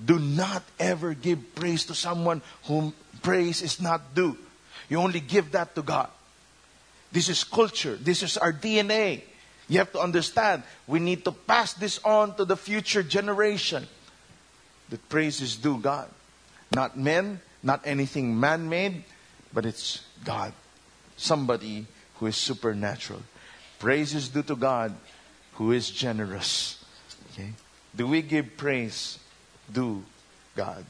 do 0.03 0.19
not 0.19 0.63
ever 0.79 1.13
give 1.13 1.55
praise 1.55 1.85
to 1.85 1.95
someone 1.95 2.41
whom 2.65 2.93
praise 3.21 3.61
is 3.61 3.79
not 3.79 4.13
due. 4.13 4.37
You 4.89 4.99
only 4.99 5.19
give 5.19 5.51
that 5.51 5.75
to 5.75 5.81
God. 5.81 6.09
This 7.11 7.29
is 7.29 7.43
culture, 7.43 7.95
this 7.95 8.23
is 8.23 8.37
our 8.37 8.51
DNA. 8.51 9.21
You 9.67 9.79
have 9.79 9.91
to 9.93 9.99
understand, 9.99 10.63
we 10.85 10.99
need 10.99 11.23
to 11.25 11.31
pass 11.31 11.73
this 11.73 11.99
on 12.03 12.35
to 12.35 12.45
the 12.45 12.57
future 12.57 13.01
generation. 13.01 13.87
The 14.89 14.97
praise 14.97 15.41
is 15.41 15.55
due 15.55 15.79
God. 15.79 16.09
Not 16.75 16.97
men, 16.97 17.39
not 17.63 17.81
anything 17.85 18.39
man 18.39 18.69
made, 18.69 19.03
but 19.53 19.65
it's 19.65 20.01
God. 20.23 20.53
Somebody 21.17 21.87
who 22.19 22.27
is 22.27 22.35
supernatural. 22.35 23.23
Praise 23.79 24.15
is 24.15 24.29
due 24.29 24.43
to 24.43 24.55
God 24.55 24.95
who 25.55 25.71
is 25.71 25.89
generous. 25.89 26.83
Okay? 27.31 27.51
Do 27.95 28.07
we 28.07 28.21
give 28.21 28.55
praise 28.57 29.19
due 29.71 30.03
God? 30.55 30.83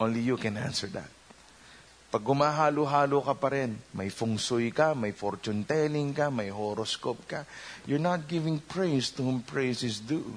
Only 0.00 0.20
you 0.20 0.36
can 0.36 0.56
answer 0.56 0.86
that. 0.94 1.10
Pag 2.10 2.26
gumahalo-halo 2.26 3.22
ka 3.22 3.38
pa 3.38 3.54
rin, 3.54 3.78
may 3.94 4.10
feng 4.10 4.34
shui 4.34 4.74
ka, 4.74 4.98
may 4.98 5.14
fortune 5.14 5.62
telling 5.62 6.10
ka, 6.10 6.26
may 6.26 6.50
horoscope 6.50 7.22
ka, 7.30 7.46
you're 7.86 8.02
not 8.02 8.26
giving 8.26 8.58
praise 8.58 9.14
to 9.14 9.22
whom 9.22 9.46
praise 9.46 9.86
is 9.86 10.02
due. 10.02 10.34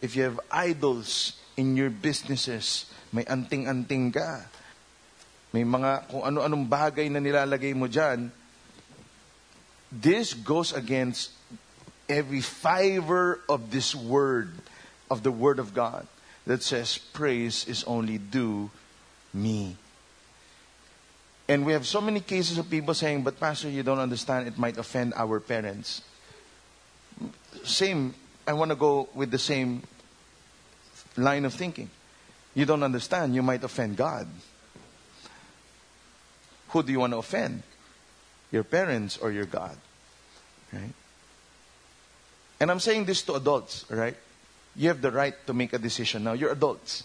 If 0.00 0.16
you 0.16 0.24
have 0.24 0.40
idols 0.48 1.36
in 1.60 1.76
your 1.76 1.92
businesses, 1.92 2.88
may 3.12 3.28
anting-anting 3.28 4.16
ka, 4.16 4.48
may 5.52 5.60
mga 5.60 6.08
kung 6.08 6.24
ano-anong 6.24 6.64
bagay 6.64 7.12
na 7.12 7.20
nilalagay 7.20 7.76
mo 7.76 7.84
dyan, 7.84 8.32
this 9.90 10.34
goes 10.34 10.72
against 10.72 11.30
every 12.08 12.40
fiber 12.40 13.40
of 13.48 13.70
this 13.70 13.94
word, 13.94 14.52
of 15.10 15.22
the 15.22 15.30
word 15.30 15.58
of 15.58 15.74
God, 15.74 16.06
that 16.46 16.62
says 16.62 16.98
praise 16.98 17.66
is 17.66 17.84
only 17.84 18.18
due 18.18 18.70
me. 19.32 19.76
And 21.48 21.64
we 21.64 21.72
have 21.72 21.86
so 21.86 22.00
many 22.00 22.20
cases 22.20 22.58
of 22.58 22.68
people 22.68 22.92
saying, 22.92 23.22
but 23.22 23.40
Pastor, 23.40 23.70
you 23.70 23.82
don't 23.82 23.98
understand, 23.98 24.46
it 24.46 24.58
might 24.58 24.76
offend 24.76 25.14
our 25.16 25.40
parents. 25.40 26.02
Same, 27.64 28.14
I 28.46 28.52
want 28.52 28.70
to 28.70 28.76
go 28.76 29.08
with 29.14 29.30
the 29.30 29.38
same 29.38 29.82
line 31.16 31.46
of 31.46 31.54
thinking. 31.54 31.88
You 32.54 32.66
don't 32.66 32.82
understand, 32.82 33.34
you 33.34 33.42
might 33.42 33.64
offend 33.64 33.96
God. 33.96 34.28
Who 36.68 36.82
do 36.82 36.92
you 36.92 37.00
want 37.00 37.14
to 37.14 37.18
offend? 37.18 37.62
Your 38.50 38.64
parents 38.64 39.18
or 39.18 39.30
your 39.30 39.44
God? 39.44 39.76
Right? 40.72 40.92
And 42.60 42.70
I'm 42.70 42.80
saying 42.80 43.04
this 43.04 43.22
to 43.22 43.34
adults, 43.34 43.84
right? 43.88 44.16
You 44.74 44.88
have 44.88 45.00
the 45.00 45.10
right 45.10 45.34
to 45.46 45.52
make 45.52 45.72
a 45.72 45.78
decision 45.78 46.24
now. 46.24 46.32
You're 46.32 46.52
adults. 46.52 47.04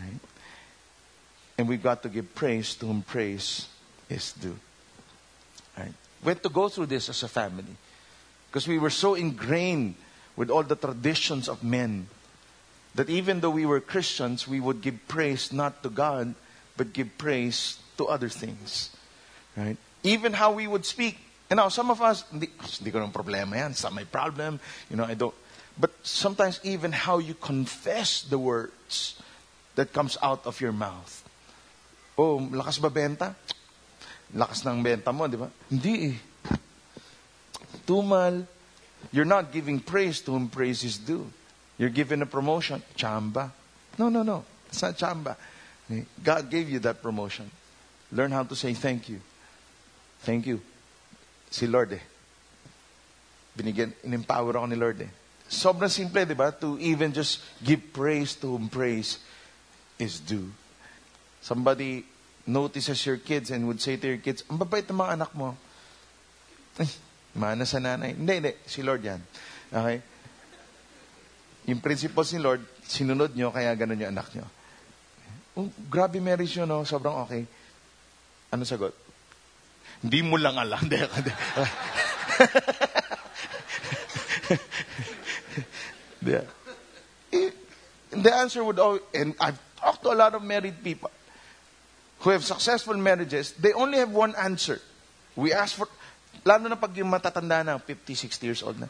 Right? 0.00 0.20
And 1.58 1.68
we've 1.68 1.82
got 1.82 2.02
to 2.02 2.08
give 2.08 2.34
praise 2.34 2.74
to 2.76 2.86
whom 2.86 3.02
praise 3.02 3.68
is 4.08 4.32
due. 4.32 4.56
Right? 5.78 5.92
We 6.24 6.30
had 6.30 6.42
to 6.42 6.48
go 6.48 6.68
through 6.68 6.86
this 6.86 7.08
as 7.08 7.22
a 7.22 7.28
family. 7.28 7.76
Because 8.50 8.68
we 8.68 8.78
were 8.78 8.90
so 8.90 9.14
ingrained 9.14 9.94
with 10.36 10.50
all 10.50 10.62
the 10.62 10.76
traditions 10.76 11.48
of 11.48 11.62
men 11.62 12.08
that 12.94 13.08
even 13.08 13.40
though 13.40 13.50
we 13.50 13.64
were 13.64 13.80
Christians, 13.80 14.46
we 14.46 14.60
would 14.60 14.82
give 14.82 15.08
praise 15.08 15.52
not 15.52 15.82
to 15.82 15.88
God, 15.88 16.34
but 16.76 16.92
give 16.92 17.16
praise 17.16 17.78
to 17.96 18.06
other 18.06 18.28
things. 18.28 18.90
Right? 19.56 19.76
Even 20.02 20.32
how 20.32 20.52
we 20.52 20.66
would 20.66 20.84
speak. 20.84 21.18
You 21.50 21.56
know, 21.56 21.68
some 21.68 21.90
of 21.90 22.00
us, 22.00 22.24
hindi, 22.30 22.48
ko 22.90 22.98
ng 23.02 23.12
problema 23.12 23.56
yan. 23.56 23.74
Not 23.82 23.92
my 23.92 24.04
problem. 24.04 24.58
You 24.90 24.96
know, 24.96 25.04
I 25.04 25.14
don't. 25.14 25.34
But 25.78 25.92
sometimes 26.02 26.60
even 26.64 26.92
how 26.92 27.18
you 27.18 27.34
confess 27.34 28.22
the 28.22 28.38
words 28.38 29.20
that 29.74 29.92
comes 29.92 30.18
out 30.22 30.46
of 30.46 30.60
your 30.60 30.72
mouth. 30.72 31.24
Oh, 32.16 32.38
lakas 32.40 32.80
ba 32.80 32.90
benta? 32.90 33.34
Lakas 34.34 34.64
ng 34.64 34.82
benta 34.82 35.12
mo, 35.12 35.28
di 35.28 35.36
ba? 35.36 35.48
Hindi 35.70 36.12
eh. 36.12 36.16
Tumal. 37.86 38.46
You're 39.10 39.28
not 39.28 39.52
giving 39.52 39.80
praise 39.80 40.20
to 40.22 40.32
whom 40.32 40.48
praise 40.48 40.84
is 40.84 40.98
due. 40.98 41.26
You're 41.76 41.90
given 41.90 42.22
a 42.22 42.26
promotion. 42.26 42.82
Chamba. 42.96 43.50
No, 43.98 44.08
no, 44.08 44.22
no. 44.22 44.44
It's 44.68 44.80
not 44.80 44.96
chamba. 44.96 45.36
God 46.22 46.48
gave 46.48 46.70
you 46.70 46.78
that 46.80 47.02
promotion. 47.02 47.50
Learn 48.12 48.30
how 48.30 48.44
to 48.44 48.56
say 48.56 48.72
thank 48.72 49.08
you. 49.08 49.20
Thank 50.22 50.46
you. 50.46 50.62
Si 51.50 51.66
Lord 51.66 51.92
eh. 51.92 52.04
Binigyan, 53.52 53.92
in-empower 54.06 54.56
ako 54.56 54.66
ni 54.70 54.78
Lord 54.78 54.98
eh. 55.04 55.12
Sobrang 55.52 55.92
simple, 55.92 56.24
di 56.24 56.32
ba? 56.32 56.48
To 56.56 56.80
even 56.80 57.12
just 57.12 57.44
give 57.60 57.92
praise 57.92 58.32
to 58.40 58.56
whom 58.56 58.72
praise 58.72 59.20
is 60.00 60.16
due. 60.24 60.48
Somebody 61.44 62.08
notices 62.48 63.04
your 63.04 63.20
kids 63.20 63.52
and 63.52 63.68
would 63.68 63.82
say 63.82 64.00
to 64.00 64.06
your 64.08 64.22
kids, 64.22 64.46
ang 64.48 64.56
babait 64.56 64.88
ng 64.88 64.96
mga 64.96 65.12
anak 65.20 65.30
mo. 65.36 65.52
Ay, 66.80 66.88
mana 67.36 67.68
sa 67.68 67.82
nanay. 67.82 68.16
Hindi, 68.16 68.32
hindi. 68.40 68.52
Si 68.64 68.80
Lord 68.80 69.04
yan. 69.04 69.20
Okay? 69.68 69.98
Yung 71.68 71.84
principles 71.84 72.32
ni 72.32 72.40
Lord, 72.40 72.64
sinunod 72.88 73.36
nyo, 73.36 73.52
kaya 73.52 73.74
ganun 73.76 74.00
yung 74.00 74.14
anak 74.16 74.32
nyo. 74.32 74.46
Oh, 75.52 75.68
grabe 75.92 76.16
marriage 76.16 76.56
nyo, 76.56 76.64
no? 76.64 76.88
Sobrang 76.88 77.28
okay. 77.28 77.44
Ano 78.48 78.64
sagot? 78.64 78.96
Hindi 80.02 80.22
mo 80.22 80.36
lang 80.36 80.58
alam. 80.58 80.82
The 88.12 88.32
answer 88.34 88.62
would 88.62 88.78
always, 88.78 89.02
and 89.14 89.34
I've 89.40 89.58
talked 89.80 90.02
to 90.04 90.12
a 90.12 90.18
lot 90.18 90.34
of 90.34 90.42
married 90.42 90.84
people 90.84 91.10
who 92.20 92.30
have 92.30 92.44
successful 92.44 92.94
marriages, 92.94 93.52
they 93.52 93.72
only 93.72 93.98
have 93.98 94.10
one 94.10 94.34
answer. 94.36 94.80
We 95.34 95.52
ask 95.52 95.74
for, 95.74 95.88
lalo 96.44 96.68
na 96.68 96.76
pag 96.76 96.94
yung 96.96 97.10
matatanda 97.10 97.64
na, 97.64 97.78
50, 97.78 98.14
60 98.14 98.46
years 98.46 98.62
old 98.62 98.78
na, 98.78 98.86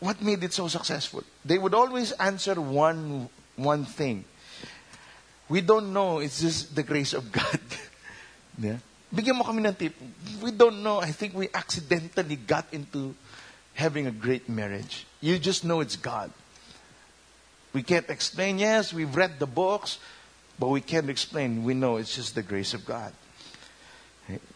what 0.00 0.20
made 0.22 0.42
it 0.42 0.52
so 0.52 0.66
successful? 0.66 1.22
They 1.44 1.58
would 1.58 1.74
always 1.74 2.12
answer 2.12 2.60
one, 2.60 3.28
one 3.54 3.84
thing. 3.84 4.24
We 5.48 5.60
don't 5.60 5.92
know, 5.92 6.18
it's 6.18 6.40
just 6.40 6.74
the 6.74 6.82
grace 6.82 7.12
of 7.12 7.30
God. 7.30 7.60
yeah? 8.58 8.78
Bigyan 9.14 9.36
mo 9.36 9.44
kami 9.44 9.64
ng 9.64 9.74
tip. 9.74 9.94
We 10.42 10.52
don't 10.52 10.82
know. 10.82 11.00
I 11.00 11.12
think 11.12 11.34
we 11.34 11.48
accidentally 11.54 12.36
got 12.36 12.66
into 12.72 13.14
having 13.72 14.06
a 14.06 14.12
great 14.12 14.48
marriage. 14.48 15.06
You 15.20 15.38
just 15.38 15.64
know 15.64 15.80
it's 15.80 15.96
God. 15.96 16.30
We 17.72 17.82
can't 17.82 18.08
explain. 18.10 18.58
Yes, 18.58 18.92
we've 18.92 19.14
read 19.14 19.38
the 19.38 19.46
books, 19.46 19.98
but 20.58 20.68
we 20.68 20.80
can't 20.80 21.08
explain. 21.08 21.64
We 21.64 21.74
know 21.74 21.96
it's 21.96 22.14
just 22.14 22.34
the 22.34 22.42
grace 22.42 22.74
of 22.74 22.84
God. 22.84 23.12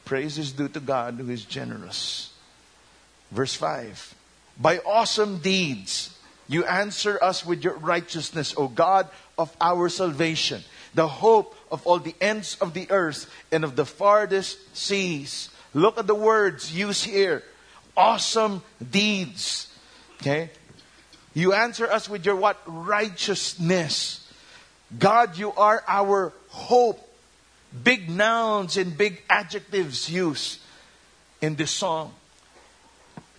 Praise 0.05 0.37
is 0.37 0.53
due 0.53 0.69
to 0.69 0.81
God 0.81 1.15
who 1.15 1.31
is 1.31 1.45
generous. 1.45 2.33
Verse 3.31 3.55
5 3.55 4.15
By 4.61 4.79
awesome 4.79 5.39
deeds, 5.39 6.17
you 6.49 6.65
answer 6.65 7.19
us 7.23 7.47
with 7.47 7.65
your 7.65 7.79
righteousness, 7.79 8.55
O 8.57 8.69
God 8.69 9.09
of 9.39 9.55
our 9.61 9.89
salvation, 9.89 10.63
the 10.95 11.09
hope 11.09 11.55
of 11.73 11.87
all 11.87 11.99
the 11.99 12.15
ends 12.21 12.57
of 12.61 12.75
the 12.75 12.89
earth 12.91 13.29
and 13.51 13.65
of 13.65 13.75
the 13.75 13.87
farthest 13.87 14.77
seas. 14.77 15.49
Look 15.75 15.99
at 15.99 16.07
the 16.07 16.15
words 16.15 16.73
used 16.73 17.05
here 17.05 17.43
awesome 17.97 18.63
deeds. 18.79 19.69
Okay? 20.21 20.51
You 21.35 21.53
answer 21.55 21.91
us 21.91 22.09
with 22.09 22.27
your 22.27 22.37
what? 22.37 22.61
Righteousness. 22.67 24.29
God, 24.99 25.37
you 25.39 25.53
are 25.53 25.83
our 25.89 26.33
hope. 26.49 27.09
Big 27.83 28.11
nouns 28.11 28.77
and 28.77 28.97
big 28.97 29.23
adjectives 29.31 30.11
used 30.11 30.61
in 31.41 31.55
this 31.55 31.71
song. 31.71 32.13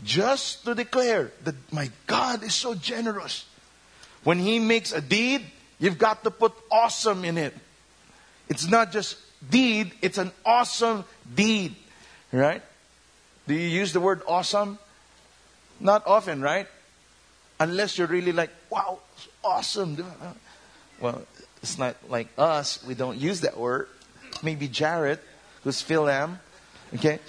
Just 0.03 0.65
to 0.65 0.73
declare 0.73 1.31
that 1.43 1.55
my 1.71 1.91
God 2.07 2.43
is 2.43 2.55
so 2.55 2.73
generous. 2.73 3.45
When 4.23 4.39
He 4.39 4.57
makes 4.57 4.91
a 4.91 5.01
deed, 5.01 5.45
you've 5.79 5.99
got 5.99 6.23
to 6.23 6.31
put 6.31 6.53
awesome 6.71 7.23
in 7.25 7.37
it. 7.37 7.53
It's 8.49 8.67
not 8.67 8.91
just 8.91 9.17
deed, 9.49 9.93
it's 10.01 10.17
an 10.17 10.31
awesome 10.45 11.05
deed. 11.35 11.75
Right? 12.31 12.61
Do 13.47 13.53
you 13.53 13.67
use 13.67 13.93
the 13.93 13.99
word 13.99 14.21
awesome? 14.27 14.79
Not 15.79 16.07
often, 16.07 16.41
right? 16.41 16.67
Unless 17.59 17.97
you're 17.97 18.07
really 18.07 18.31
like, 18.31 18.49
wow, 18.69 18.99
awesome. 19.43 19.97
Well, 20.99 21.21
it's 21.61 21.77
not 21.77 21.95
like 22.09 22.27
us. 22.37 22.83
We 22.85 22.95
don't 22.95 23.17
use 23.17 23.41
that 23.41 23.57
word. 23.57 23.87
Maybe 24.41 24.67
Jared, 24.67 25.19
who's 25.63 25.81
Phil 25.81 26.09
Am. 26.09 26.39
Okay? 26.95 27.19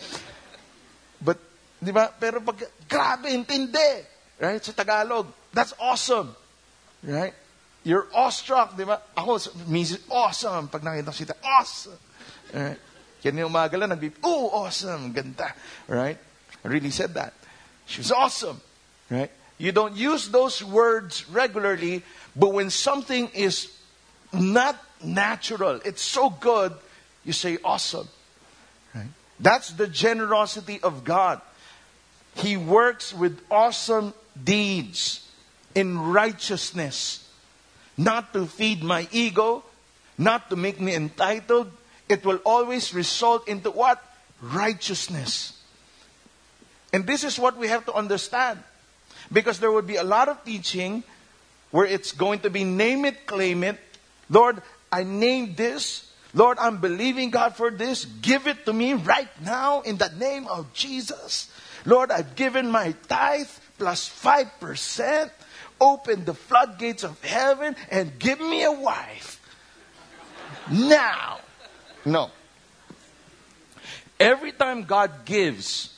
But, 1.22 1.38
di 1.82 1.92
ba? 1.92 2.12
Pero 2.18 2.40
pag, 2.40 2.64
grabe, 2.88 3.26
intindi. 3.26 4.04
Right? 4.40 4.64
Sa 4.64 4.72
Tagalog. 4.72 5.26
That's 5.52 5.74
awesome. 5.78 6.34
Right? 7.02 7.34
You're 7.84 8.08
awestruck, 8.14 8.76
di 8.76 8.84
ba? 8.84 9.00
Ako, 9.16 9.38
means 9.68 9.98
awesome. 10.10 10.68
Pag 10.68 10.82
nakita 10.82 11.12
ko 11.12 11.12
sita, 11.12 11.36
awesome. 11.44 12.00
Right? 12.52 12.78
Kaya 13.20 13.32
yung 13.40 13.52
umaga 13.52 13.76
lang, 13.76 13.92
oh, 14.24 14.64
awesome, 14.64 15.12
ganda. 15.12 15.52
Right? 15.86 16.16
I 16.64 16.68
really 16.68 16.90
said 16.90 17.12
that. 17.14 17.34
She 17.86 18.00
was 18.00 18.10
awesome. 18.10 18.60
Right? 19.10 19.30
You 19.58 19.72
don't 19.72 19.94
use 19.96 20.28
those 20.28 20.64
words 20.64 21.28
regularly, 21.28 22.02
but 22.34 22.52
when 22.52 22.70
something 22.70 23.28
is 23.34 23.70
not 24.32 24.76
natural, 25.02 25.80
it's 25.84 26.02
so 26.02 26.30
good, 26.30 26.72
you 27.24 27.32
say 27.32 27.58
awesome. 27.64 28.08
Right? 28.94 29.08
That's 29.38 29.72
the 29.72 29.86
generosity 29.86 30.80
of 30.82 31.04
God. 31.04 31.40
He 32.36 32.56
works 32.56 33.14
with 33.14 33.40
awesome 33.50 34.14
deeds 34.42 35.28
in 35.74 35.98
righteousness, 35.98 37.23
not 37.96 38.32
to 38.32 38.46
feed 38.46 38.82
my 38.82 39.08
ego, 39.10 39.64
not 40.18 40.50
to 40.50 40.56
make 40.56 40.80
me 40.80 40.94
entitled. 40.94 41.70
It 42.08 42.24
will 42.24 42.40
always 42.44 42.92
result 42.94 43.48
into 43.48 43.70
what? 43.70 44.02
Righteousness. 44.42 45.60
And 46.92 47.06
this 47.06 47.24
is 47.24 47.38
what 47.38 47.56
we 47.56 47.68
have 47.68 47.86
to 47.86 47.92
understand. 47.92 48.62
Because 49.32 49.58
there 49.58 49.72
would 49.72 49.86
be 49.86 49.96
a 49.96 50.04
lot 50.04 50.28
of 50.28 50.44
teaching 50.44 51.02
where 51.70 51.86
it's 51.86 52.12
going 52.12 52.40
to 52.40 52.50
be 52.50 52.62
name 52.62 53.04
it, 53.04 53.26
claim 53.26 53.64
it. 53.64 53.80
Lord, 54.30 54.62
I 54.92 55.02
name 55.02 55.54
this. 55.56 56.12
Lord, 56.34 56.58
I'm 56.58 56.78
believing 56.78 57.30
God 57.30 57.56
for 57.56 57.70
this. 57.70 58.04
Give 58.04 58.46
it 58.46 58.64
to 58.66 58.72
me 58.72 58.94
right 58.94 59.30
now 59.42 59.80
in 59.80 59.96
the 59.96 60.08
name 60.08 60.46
of 60.46 60.72
Jesus. 60.72 61.50
Lord, 61.84 62.10
I've 62.10 62.34
given 62.36 62.70
my 62.70 62.94
tithe 63.08 63.50
plus 63.78 64.08
5%. 64.08 65.30
Open 65.80 66.24
the 66.24 66.34
floodgates 66.34 67.04
of 67.04 67.22
heaven 67.22 67.76
and 67.90 68.18
give 68.18 68.40
me 68.40 68.64
a 68.64 68.72
wife. 68.72 69.40
Now. 70.70 71.38
No. 72.04 72.30
Every 74.20 74.52
time 74.52 74.84
God 74.84 75.24
gives, 75.24 75.94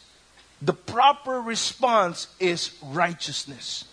the 0.63 0.73
proper 0.73 1.41
response 1.41 2.29
is 2.41 2.73
righteousness. 2.83 3.85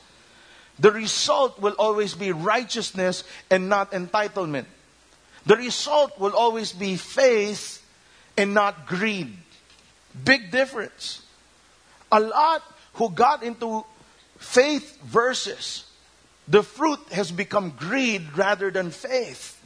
The 0.80 0.92
result 0.92 1.60
will 1.60 1.76
always 1.78 2.16
be 2.16 2.32
righteousness 2.32 3.24
and 3.50 3.70
not 3.70 3.92
entitlement. 3.92 4.66
The 5.46 5.58
result 5.58 6.20
will 6.20 6.36
always 6.36 6.72
be 6.72 6.96
faith 6.96 7.86
and 8.38 8.54
not 8.54 8.88
greed. 8.88 9.38
Big 10.24 10.52
difference. 10.52 11.22
A 12.12 12.20
lot 12.20 12.64
who 12.94 13.10
got 13.10 13.44
into 13.44 13.86
faith 14.44 15.02
versus 15.02 15.86
the 16.48 16.62
fruit 16.62 17.00
has 17.12 17.32
become 17.32 17.72
greed 17.72 18.38
rather 18.38 18.70
than 18.70 18.92
faith. 18.92 19.60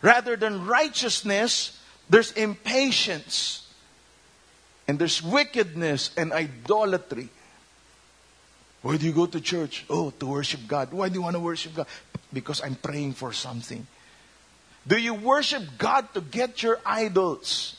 Rather 0.00 0.36
than 0.36 0.66
righteousness, 0.66 1.78
there's 2.08 2.32
impatience. 2.32 3.66
And 4.86 4.98
there's 4.98 5.20
wickedness 5.22 6.10
and 6.16 6.32
idolatry. 6.32 7.28
Why 8.82 8.96
do 8.96 9.06
you 9.06 9.12
go 9.12 9.26
to 9.26 9.40
church? 9.40 9.84
Oh, 9.90 10.10
to 10.10 10.26
worship 10.26 10.60
God. 10.68 10.92
Why 10.92 11.08
do 11.08 11.14
you 11.14 11.22
want 11.22 11.34
to 11.34 11.40
worship 11.40 11.74
God? 11.74 11.86
Because 12.32 12.62
I'm 12.62 12.76
praying 12.76 13.14
for 13.14 13.32
something. 13.32 13.84
Do 14.86 14.96
you 14.96 15.14
worship 15.14 15.64
God 15.76 16.14
to 16.14 16.20
get 16.20 16.62
your 16.62 16.78
idols? 16.86 17.74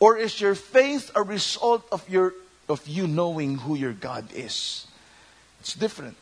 Or 0.00 0.16
is 0.16 0.40
your 0.40 0.54
faith 0.54 1.10
a 1.14 1.22
result 1.22 1.86
of 1.92 2.08
your 2.08 2.32
of 2.72 2.86
you 2.88 3.06
knowing 3.06 3.58
who 3.58 3.74
your 3.74 3.92
God 3.92 4.26
is? 4.34 4.86
It's 5.60 5.74
different. 5.74 6.16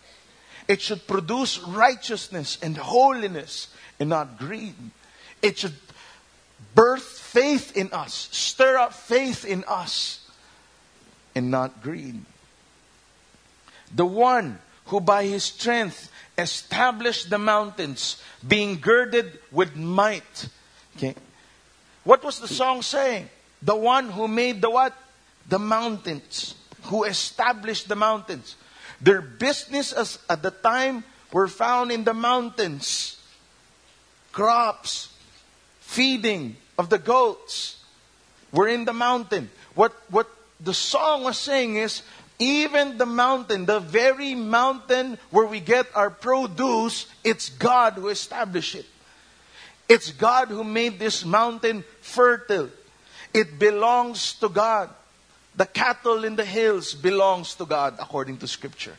It 0.69 0.81
should 0.81 1.07
produce 1.07 1.59
righteousness 1.59 2.59
and 2.63 2.77
holiness 2.77 3.69
and 3.99 4.09
not 4.09 4.39
greed. 4.39 4.75
It 5.43 5.59
should 5.59 5.75
birth 6.75 7.03
faith 7.03 7.77
in 7.77 7.93
us, 7.93 8.29
stir 8.33 8.79
up 8.79 8.93
faith 8.93 9.45
in 9.45 9.65
us, 9.67 10.29
and 11.35 11.51
not 11.51 11.83
greed. 11.83 12.21
The 13.95 14.07
one 14.07 14.59
who 14.87 15.01
by 15.01 15.25
his 15.25 15.45
strength 15.45 16.11
established 16.37 17.31
the 17.31 17.39
mountains, 17.39 18.23
being 18.47 18.81
girded 18.81 19.39
with 19.51 19.77
might. 19.77 20.49
Okay. 20.97 21.15
What 22.05 22.25
was 22.25 22.41
the 22.41 22.49
song 22.49 22.83
saying? 22.83 23.29
The 23.63 23.77
one 23.77 24.11
who 24.11 24.27
made 24.27 24.61
the 24.61 24.71
what? 24.71 24.95
The 25.51 25.59
mountains. 25.59 26.55
Who 26.85 27.05
established 27.05 27.89
the 27.89 27.97
mountains. 27.97 28.57
Their 29.03 29.21
business 29.21 30.19
at 30.29 30.43
the 30.43 30.51
time 30.51 31.05
were 31.33 31.49
found 31.49 31.93
in 31.93 32.05
the 32.05 32.15
mountains. 32.15 33.21
Crops, 34.33 35.13
feeding 35.81 36.57
of 36.79 36.89
the 36.89 36.99
goats 36.99 37.83
were 38.53 38.69
in 38.69 38.85
the 38.85 38.93
mountain. 38.93 39.51
What, 39.75 39.93
what 40.11 40.29
the 40.61 40.75
song 40.75 41.25
was 41.25 41.39
saying 41.39 41.77
is, 41.77 42.03
even 42.39 42.97
the 42.97 43.07
mountain, 43.07 43.67
the 43.67 43.81
very 43.81 44.35
mountain 44.35 45.19
where 45.31 45.47
we 45.47 45.61
get 45.61 45.87
our 45.95 46.11
produce, 46.11 47.07
it's 47.23 47.51
God 47.51 47.95
who 47.95 48.09
established 48.09 48.75
it. 48.75 48.87
It's 49.89 50.13
God 50.13 50.49
who 50.49 50.65
made 50.65 50.99
this 50.99 51.25
mountain 51.25 51.85
fertile. 52.01 52.71
It 53.35 53.59
belongs 53.59 54.35
to 54.35 54.49
God. 54.49 54.89
The 55.57 55.67
cattle 55.67 56.25
in 56.25 56.37
the 56.37 56.45
hills 56.45 56.95
belongs 56.95 57.55
to 57.57 57.67
God 57.67 57.97
according 57.99 58.39
to 58.39 58.47
scripture. 58.47 58.97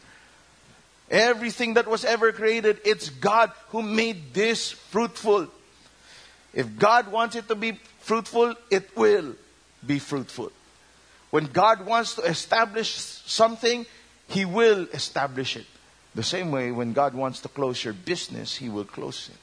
Everything 1.10 1.74
that 1.74 1.88
was 1.88 2.06
ever 2.06 2.32
created, 2.32 2.80
it's 2.86 3.10
God 3.10 3.52
who 3.70 3.82
made 3.82 4.34
this 4.34 4.72
fruitful. 4.72 5.48
If 6.54 6.78
God 6.78 7.12
wants 7.12 7.36
it 7.36 7.48
to 7.48 7.56
be 7.56 7.80
fruitful, 8.00 8.56
it 8.70 8.96
will 8.96 9.36
be 9.86 10.00
fruitful. 10.00 10.52
When 11.30 11.46
God 11.46 11.86
wants 11.86 12.16
to 12.16 12.22
establish 12.24 12.92
something, 12.92 13.86
He 14.28 14.46
will 14.46 14.88
establish 14.94 15.56
it. 15.58 15.66
The 16.14 16.24
same 16.24 16.52
way, 16.52 16.72
when 16.72 16.94
God 16.94 17.14
wants 17.14 17.40
to 17.42 17.50
close 17.50 17.84
your 17.84 17.94
business, 17.94 18.56
He 18.56 18.70
will 18.70 18.86
close 18.86 19.30
it. 19.30 19.41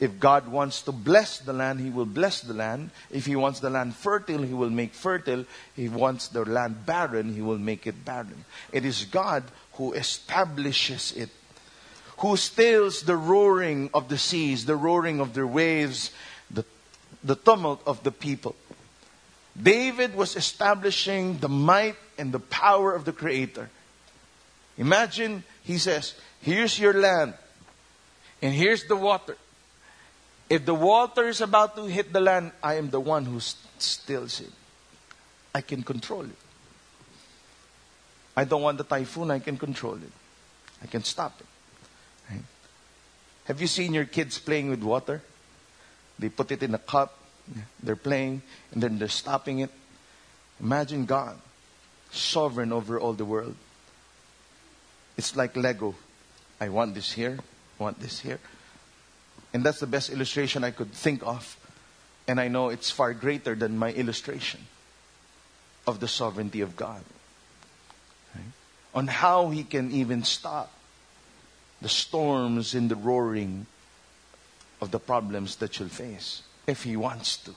If 0.00 0.18
God 0.18 0.48
wants 0.48 0.82
to 0.82 0.92
bless 0.92 1.38
the 1.38 1.52
land, 1.52 1.80
He 1.80 1.90
will 1.90 2.06
bless 2.06 2.40
the 2.40 2.54
land. 2.54 2.90
If 3.10 3.26
He 3.26 3.36
wants 3.36 3.60
the 3.60 3.70
land 3.70 3.94
fertile, 3.94 4.42
He 4.42 4.52
will 4.52 4.70
make 4.70 4.92
fertile. 4.92 5.40
If 5.40 5.76
He 5.76 5.88
wants 5.88 6.28
the 6.28 6.44
land 6.44 6.84
barren, 6.84 7.32
He 7.32 7.42
will 7.42 7.58
make 7.58 7.86
it 7.86 8.04
barren. 8.04 8.44
It 8.72 8.84
is 8.84 9.04
God 9.04 9.44
who 9.74 9.92
establishes 9.92 11.12
it, 11.12 11.30
who 12.18 12.36
stills 12.36 13.02
the 13.02 13.16
roaring 13.16 13.90
of 13.94 14.08
the 14.08 14.18
seas, 14.18 14.66
the 14.66 14.76
roaring 14.76 15.20
of 15.20 15.34
their 15.34 15.46
waves, 15.46 16.10
the, 16.50 16.64
the 17.22 17.36
tumult 17.36 17.82
of 17.86 18.02
the 18.02 18.12
people. 18.12 18.56
David 19.60 20.16
was 20.16 20.34
establishing 20.34 21.38
the 21.38 21.48
might 21.48 21.96
and 22.18 22.32
the 22.32 22.40
power 22.40 22.92
of 22.92 23.04
the 23.04 23.12
Creator. 23.12 23.70
Imagine, 24.76 25.44
he 25.62 25.78
says, 25.78 26.14
here's 26.40 26.78
your 26.78 26.92
land, 26.92 27.34
and 28.42 28.52
here's 28.52 28.84
the 28.86 28.96
water. 28.96 29.36
If 30.48 30.66
the 30.66 30.74
water 30.74 31.28
is 31.28 31.40
about 31.40 31.74
to 31.76 31.84
hit 31.84 32.12
the 32.12 32.20
land, 32.20 32.52
I 32.62 32.74
am 32.74 32.90
the 32.90 33.00
one 33.00 33.24
who 33.24 33.40
stills 33.40 34.40
it. 34.40 34.52
I 35.54 35.60
can 35.60 35.82
control 35.82 36.22
it. 36.22 36.36
I 38.36 38.44
don't 38.44 38.62
want 38.62 38.78
the 38.78 38.84
typhoon, 38.84 39.30
I 39.30 39.38
can 39.38 39.56
control 39.56 39.94
it. 39.94 40.12
I 40.82 40.86
can 40.86 41.04
stop 41.04 41.40
it. 41.40 41.46
Right? 42.30 42.42
Have 43.44 43.60
you 43.60 43.66
seen 43.66 43.94
your 43.94 44.04
kids 44.04 44.38
playing 44.38 44.70
with 44.70 44.82
water? 44.82 45.22
They 46.18 46.28
put 46.28 46.50
it 46.50 46.62
in 46.62 46.74
a 46.74 46.78
cup, 46.78 47.16
they're 47.82 47.96
playing, 47.96 48.42
and 48.72 48.82
then 48.82 48.98
they're 48.98 49.08
stopping 49.08 49.60
it. 49.60 49.70
Imagine 50.60 51.04
God, 51.06 51.38
sovereign 52.10 52.72
over 52.72 52.98
all 52.98 53.12
the 53.12 53.24
world. 53.24 53.56
It's 55.16 55.36
like 55.36 55.56
Lego. 55.56 55.94
I 56.60 56.68
want 56.68 56.94
this 56.94 57.12
here, 57.12 57.38
I 57.78 57.82
want 57.82 58.00
this 58.00 58.20
here. 58.20 58.40
And 59.54 59.62
that's 59.62 59.78
the 59.78 59.86
best 59.86 60.10
illustration 60.10 60.64
I 60.64 60.72
could 60.72 60.90
think 60.92 61.24
of. 61.24 61.56
And 62.26 62.40
I 62.40 62.48
know 62.48 62.70
it's 62.70 62.90
far 62.90 63.14
greater 63.14 63.54
than 63.54 63.78
my 63.78 63.92
illustration 63.92 64.60
of 65.86 66.00
the 66.00 66.08
sovereignty 66.08 66.60
of 66.60 66.74
God. 66.74 67.02
Right? 68.34 68.44
On 68.94 69.06
how 69.06 69.50
He 69.50 69.62
can 69.62 69.92
even 69.92 70.24
stop 70.24 70.72
the 71.80 71.88
storms 71.88 72.74
and 72.74 72.90
the 72.90 72.96
roaring 72.96 73.66
of 74.80 74.90
the 74.90 74.98
problems 74.98 75.56
that 75.56 75.78
you'll 75.78 75.88
face 75.88 76.42
if 76.66 76.82
He 76.82 76.96
wants 76.96 77.36
to. 77.38 77.52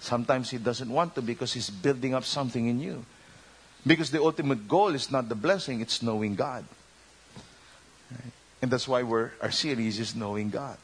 Sometimes 0.00 0.50
He 0.50 0.58
doesn't 0.58 0.90
want 0.90 1.14
to 1.14 1.22
because 1.22 1.52
He's 1.52 1.70
building 1.70 2.14
up 2.14 2.24
something 2.24 2.66
in 2.66 2.80
you. 2.80 3.04
Because 3.86 4.10
the 4.10 4.22
ultimate 4.22 4.66
goal 4.66 4.88
is 4.94 5.10
not 5.12 5.28
the 5.28 5.34
blessing, 5.36 5.80
it's 5.80 6.02
knowing 6.02 6.34
God. 6.34 6.64
Right? 8.10 8.32
And 8.60 8.70
that's 8.70 8.88
why 8.88 9.02
we're, 9.02 9.30
our 9.40 9.50
series 9.50 10.00
is 10.00 10.16
Knowing 10.16 10.50
God. 10.50 10.78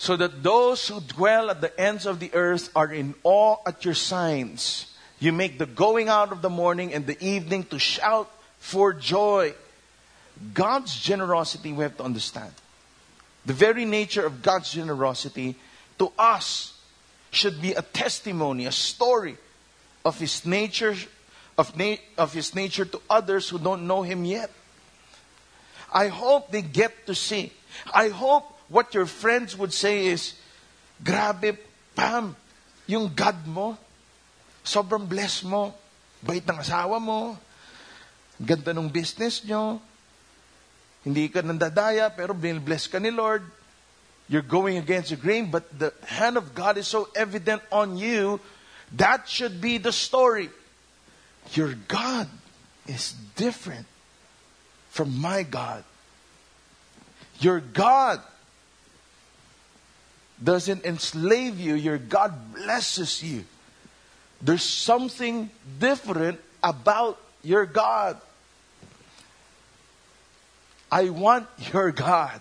So 0.00 0.16
that 0.16 0.42
those 0.42 0.88
who 0.88 0.98
dwell 1.02 1.50
at 1.50 1.60
the 1.60 1.78
ends 1.78 2.06
of 2.06 2.20
the 2.20 2.32
earth 2.32 2.70
are 2.74 2.90
in 2.90 3.14
awe 3.22 3.58
at 3.66 3.84
your 3.84 3.92
signs. 3.92 4.86
You 5.18 5.30
make 5.30 5.58
the 5.58 5.66
going 5.66 6.08
out 6.08 6.32
of 6.32 6.40
the 6.40 6.48
morning 6.48 6.94
and 6.94 7.06
the 7.06 7.22
evening 7.22 7.64
to 7.64 7.78
shout 7.78 8.30
for 8.60 8.94
joy. 8.94 9.52
God's 10.54 10.98
generosity, 10.98 11.74
we 11.74 11.82
have 11.82 11.98
to 11.98 12.02
understand. 12.02 12.54
The 13.44 13.52
very 13.52 13.84
nature 13.84 14.24
of 14.24 14.40
God's 14.40 14.72
generosity 14.72 15.56
to 15.98 16.10
us 16.18 16.80
should 17.30 17.60
be 17.60 17.74
a 17.74 17.82
testimony, 17.82 18.64
a 18.64 18.72
story 18.72 19.36
of 20.02 20.18
His 20.18 20.46
nature, 20.46 20.96
of, 21.58 21.76
na- 21.76 22.00
of 22.16 22.32
His 22.32 22.54
nature 22.54 22.86
to 22.86 23.02
others 23.10 23.50
who 23.50 23.58
don't 23.58 23.86
know 23.86 24.00
Him 24.00 24.24
yet. 24.24 24.50
I 25.92 26.08
hope 26.08 26.52
they 26.52 26.62
get 26.62 27.06
to 27.06 27.14
see. 27.14 27.52
I 27.92 28.08
hope 28.08 28.56
what 28.70 28.94
your 28.94 29.04
friends 29.04 29.58
would 29.58 29.74
say 29.74 30.06
is, 30.06 30.38
Grabe, 31.02 31.58
Pam, 31.94 32.36
yung 32.86 33.10
God 33.12 33.46
mo, 33.46 33.76
sobrang 34.64 35.04
bless 35.04 35.42
mo, 35.42 35.74
bait 36.22 36.46
ng 36.46 36.56
asawa 36.56 37.02
mo, 37.02 37.36
ganda 38.38 38.70
ng 38.70 38.88
business 38.88 39.42
nyo, 39.44 39.82
hindi 41.02 41.28
ka 41.28 41.42
nandadaya, 41.42 42.14
pero 42.14 42.32
bless 42.32 42.86
ka 42.86 43.02
ni 43.02 43.10
Lord. 43.10 43.42
You're 44.30 44.46
going 44.46 44.78
against 44.78 45.10
the 45.10 45.18
grain, 45.18 45.50
but 45.50 45.66
the 45.74 45.90
hand 46.06 46.36
of 46.38 46.54
God 46.54 46.78
is 46.78 46.86
so 46.86 47.08
evident 47.16 47.62
on 47.72 47.98
you. 47.98 48.38
That 48.94 49.26
should 49.26 49.58
be 49.58 49.78
the 49.78 49.90
story. 49.90 50.50
Your 51.58 51.74
God 51.88 52.28
is 52.86 53.16
different 53.34 53.90
from 54.94 55.18
my 55.18 55.42
God. 55.42 55.82
Your 57.40 57.58
God 57.58 58.22
doesn't 60.42 60.84
enslave 60.84 61.60
you, 61.60 61.74
your 61.74 61.98
God 61.98 62.54
blesses 62.54 63.22
you. 63.22 63.44
There's 64.40 64.62
something 64.62 65.50
different 65.78 66.40
about 66.62 67.20
your 67.42 67.66
God. 67.66 68.16
I 70.90 71.10
want 71.10 71.46
your 71.72 71.92
God. 71.92 72.40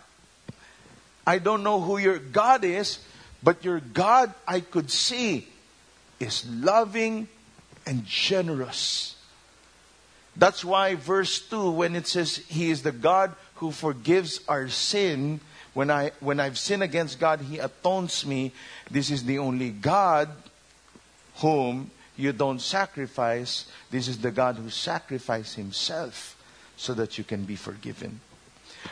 I 1.27 1.39
don't 1.39 1.63
know 1.63 1.81
who 1.81 1.97
your 1.97 2.17
God 2.17 2.63
is, 2.63 2.99
But 3.41 3.63
your 3.63 3.79
God, 3.79 4.33
I 4.47 4.59
could 4.59 4.91
see, 4.91 5.47
is 6.19 6.45
loving 6.49 7.27
and 7.85 8.05
generous. 8.05 9.15
That's 10.35 10.63
why 10.63 10.95
verse 10.95 11.39
2, 11.39 11.71
when 11.71 11.95
it 11.95 12.07
says, 12.07 12.37
He 12.47 12.69
is 12.69 12.83
the 12.83 12.91
God 12.91 13.33
who 13.55 13.71
forgives 13.71 14.41
our 14.47 14.67
sin, 14.67 15.39
when, 15.73 15.91
I, 15.91 16.11
when 16.19 16.39
I've 16.39 16.57
sinned 16.57 16.83
against 16.83 17.19
God, 17.19 17.41
He 17.41 17.59
atones 17.59 18.25
me. 18.25 18.51
This 18.89 19.11
is 19.11 19.23
the 19.23 19.39
only 19.39 19.69
God 19.69 20.29
whom 21.37 21.91
you 22.17 22.33
don't 22.33 22.59
sacrifice. 22.59 23.65
This 23.91 24.07
is 24.07 24.17
the 24.17 24.31
God 24.31 24.55
who 24.55 24.69
sacrificed 24.69 25.55
Himself 25.55 26.35
so 26.75 26.93
that 26.95 27.17
you 27.17 27.23
can 27.23 27.43
be 27.43 27.55
forgiven. 27.55 28.19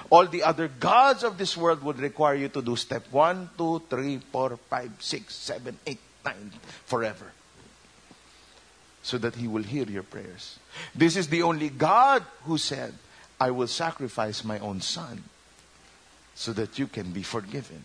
All 0.09 0.27
the 0.27 0.43
other 0.43 0.67
gods 0.67 1.23
of 1.23 1.37
this 1.37 1.55
world 1.55 1.81
would 1.83 1.99
require 1.99 2.35
you 2.35 2.49
to 2.49 2.61
do 2.61 2.75
step 2.75 3.05
1, 3.11 3.49
2, 3.57 3.83
3, 3.89 4.17
4, 4.31 4.57
5, 4.57 4.91
6, 4.99 5.35
7, 5.35 5.77
8, 5.87 5.99
9, 6.25 6.51
forever. 6.85 7.31
So 9.01 9.17
that 9.17 9.35
He 9.35 9.47
will 9.47 9.63
hear 9.63 9.85
your 9.85 10.03
prayers. 10.03 10.59
This 10.93 11.15
is 11.15 11.29
the 11.29 11.43
only 11.43 11.69
God 11.69 12.23
who 12.43 12.57
said, 12.57 12.93
I 13.39 13.51
will 13.51 13.67
sacrifice 13.67 14.43
my 14.43 14.59
own 14.59 14.81
Son 14.81 15.23
so 16.37 16.53
that 16.53 16.77
you 16.77 16.85
can 16.85 17.11
be 17.11 17.23
forgiven. 17.23 17.83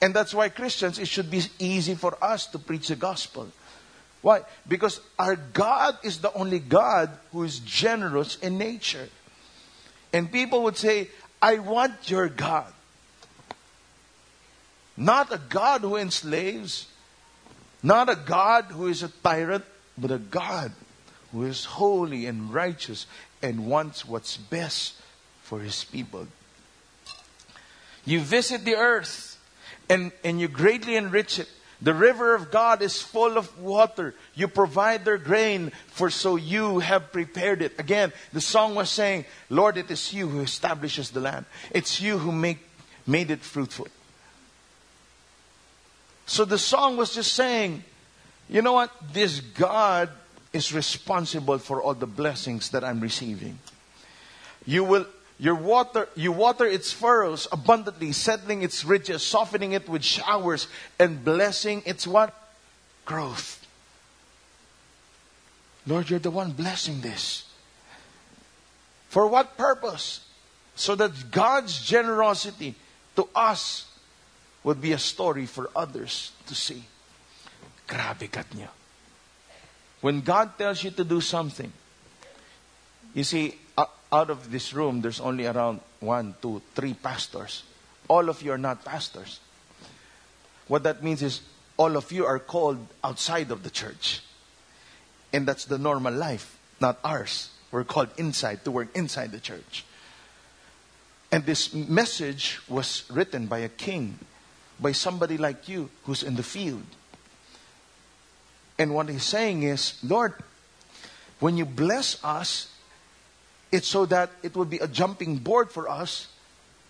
And 0.00 0.14
that's 0.14 0.32
why 0.32 0.50
Christians, 0.50 1.00
it 1.00 1.08
should 1.08 1.30
be 1.30 1.42
easy 1.58 1.96
for 1.96 2.16
us 2.22 2.46
to 2.46 2.60
preach 2.60 2.86
the 2.86 2.94
gospel. 2.94 3.48
Why? 4.22 4.42
Because 4.68 5.00
our 5.18 5.34
God 5.34 5.98
is 6.04 6.20
the 6.20 6.32
only 6.32 6.60
God 6.60 7.10
who 7.32 7.42
is 7.42 7.58
generous 7.58 8.36
in 8.36 8.56
nature. 8.56 9.08
And 10.12 10.30
people 10.30 10.62
would 10.62 10.76
say, 10.76 11.08
I 11.42 11.58
want 11.58 12.08
your 12.08 12.28
God. 12.28 12.72
Not 14.96 15.32
a 15.32 15.38
God 15.38 15.80
who 15.80 15.96
enslaves, 15.96 16.86
not 17.82 18.08
a 18.08 18.16
God 18.16 18.66
who 18.66 18.86
is 18.86 19.02
a 19.02 19.08
tyrant, 19.08 19.64
but 19.96 20.12
a 20.12 20.18
God 20.18 20.70
who 21.32 21.44
is 21.44 21.64
holy 21.64 22.26
and 22.26 22.54
righteous 22.54 23.06
and 23.42 23.66
wants 23.66 24.06
what's 24.06 24.36
best 24.36 24.94
for 25.42 25.58
his 25.58 25.82
people. 25.82 26.28
You 28.04 28.20
visit 28.20 28.64
the 28.64 28.76
earth 28.76 29.38
and, 29.88 30.12
and 30.24 30.40
you 30.40 30.48
greatly 30.48 30.96
enrich 30.96 31.38
it. 31.38 31.48
The 31.80 31.94
river 31.94 32.34
of 32.34 32.50
God 32.50 32.82
is 32.82 33.00
full 33.00 33.38
of 33.38 33.60
water. 33.60 34.14
You 34.34 34.48
provide 34.48 35.04
their 35.04 35.18
grain, 35.18 35.70
for 35.86 36.10
so 36.10 36.34
you 36.34 36.80
have 36.80 37.12
prepared 37.12 37.62
it. 37.62 37.78
Again, 37.78 38.12
the 38.32 38.40
song 38.40 38.74
was 38.74 38.90
saying, 38.90 39.26
Lord, 39.48 39.76
it 39.76 39.88
is 39.90 40.12
you 40.12 40.28
who 40.28 40.40
establishes 40.40 41.10
the 41.10 41.20
land. 41.20 41.46
It's 41.70 42.00
you 42.00 42.18
who 42.18 42.32
make, 42.32 42.58
made 43.06 43.30
it 43.30 43.42
fruitful. 43.42 43.86
So 46.26 46.44
the 46.44 46.58
song 46.58 46.96
was 46.96 47.14
just 47.14 47.32
saying, 47.34 47.84
you 48.48 48.60
know 48.60 48.72
what? 48.72 48.90
This 49.12 49.38
God 49.38 50.10
is 50.52 50.72
responsible 50.72 51.58
for 51.58 51.80
all 51.80 51.94
the 51.94 52.06
blessings 52.06 52.70
that 52.70 52.82
I'm 52.82 53.00
receiving. 53.00 53.58
You 54.66 54.82
will 54.82 55.06
your 55.38 55.54
water, 55.54 56.08
you 56.16 56.32
water 56.32 56.66
its 56.66 56.92
furrows 56.92 57.46
abundantly, 57.52 58.12
settling 58.12 58.62
its 58.62 58.84
ridges, 58.84 59.22
softening 59.22 59.72
it 59.72 59.88
with 59.88 60.02
showers, 60.02 60.66
and 60.98 61.24
blessing 61.24 61.82
its 61.86 62.06
what? 62.06 62.34
Growth. 63.04 63.64
Lord, 65.86 66.10
you're 66.10 66.18
the 66.18 66.30
one 66.30 66.52
blessing 66.52 67.00
this. 67.00 67.46
For 69.08 69.26
what 69.26 69.56
purpose? 69.56 70.20
So 70.74 70.94
that 70.94 71.30
God's 71.30 71.84
generosity 71.84 72.74
to 73.16 73.28
us 73.34 73.86
would 74.62 74.80
be 74.80 74.92
a 74.92 74.98
story 74.98 75.46
for 75.46 75.70
others 75.74 76.32
to 76.46 76.54
see. 76.54 76.84
Grabe. 77.88 78.28
When 80.00 80.20
God 80.20 80.58
tells 80.58 80.84
you 80.84 80.90
to 80.92 81.04
do 81.04 81.20
something, 81.20 81.72
you 83.14 83.24
see, 83.24 83.56
out 84.12 84.30
of 84.30 84.50
this 84.50 84.72
room, 84.72 85.00
there's 85.00 85.20
only 85.20 85.46
around 85.46 85.80
one, 86.00 86.34
two, 86.40 86.62
three 86.74 86.94
pastors. 86.94 87.62
All 88.08 88.28
of 88.28 88.42
you 88.42 88.52
are 88.52 88.58
not 88.58 88.84
pastors. 88.84 89.40
What 90.66 90.82
that 90.84 91.02
means 91.02 91.22
is 91.22 91.40
all 91.76 91.96
of 91.96 92.10
you 92.12 92.24
are 92.26 92.38
called 92.38 92.86
outside 93.04 93.50
of 93.50 93.62
the 93.62 93.70
church. 93.70 94.20
And 95.32 95.46
that's 95.46 95.66
the 95.66 95.78
normal 95.78 96.14
life, 96.14 96.58
not 96.80 96.98
ours. 97.04 97.50
We're 97.70 97.84
called 97.84 98.08
inside 98.16 98.64
to 98.64 98.70
work 98.70 98.88
inside 98.96 99.32
the 99.32 99.40
church. 99.40 99.84
And 101.30 101.44
this 101.44 101.74
message 101.74 102.60
was 102.68 103.04
written 103.10 103.46
by 103.46 103.58
a 103.58 103.68
king, 103.68 104.18
by 104.80 104.92
somebody 104.92 105.36
like 105.36 105.68
you 105.68 105.90
who's 106.04 106.22
in 106.22 106.36
the 106.36 106.42
field. 106.42 106.84
And 108.78 108.94
what 108.94 109.08
he's 109.08 109.24
saying 109.24 109.64
is, 109.64 109.98
Lord, 110.02 110.34
when 111.40 111.56
you 111.56 111.66
bless 111.66 112.22
us, 112.24 112.68
it's 113.70 113.88
so 113.88 114.06
that 114.06 114.30
it 114.42 114.56
would 114.56 114.70
be 114.70 114.78
a 114.78 114.88
jumping 114.88 115.36
board 115.36 115.70
for 115.70 115.88
us 115.88 116.28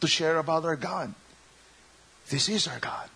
to 0.00 0.06
share 0.06 0.38
about 0.38 0.64
our 0.64 0.76
God. 0.76 1.12
This 2.28 2.48
is 2.48 2.68
our 2.68 2.78
God. 2.78 3.08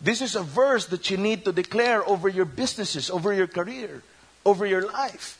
This 0.00 0.22
is 0.22 0.34
a 0.34 0.42
verse 0.42 0.86
that 0.86 1.10
you 1.10 1.16
need 1.16 1.44
to 1.44 1.52
declare 1.52 2.06
over 2.06 2.28
your 2.28 2.44
businesses, 2.44 3.10
over 3.10 3.32
your 3.32 3.46
career, 3.46 4.02
over 4.44 4.64
your 4.64 4.90
life. 4.90 5.36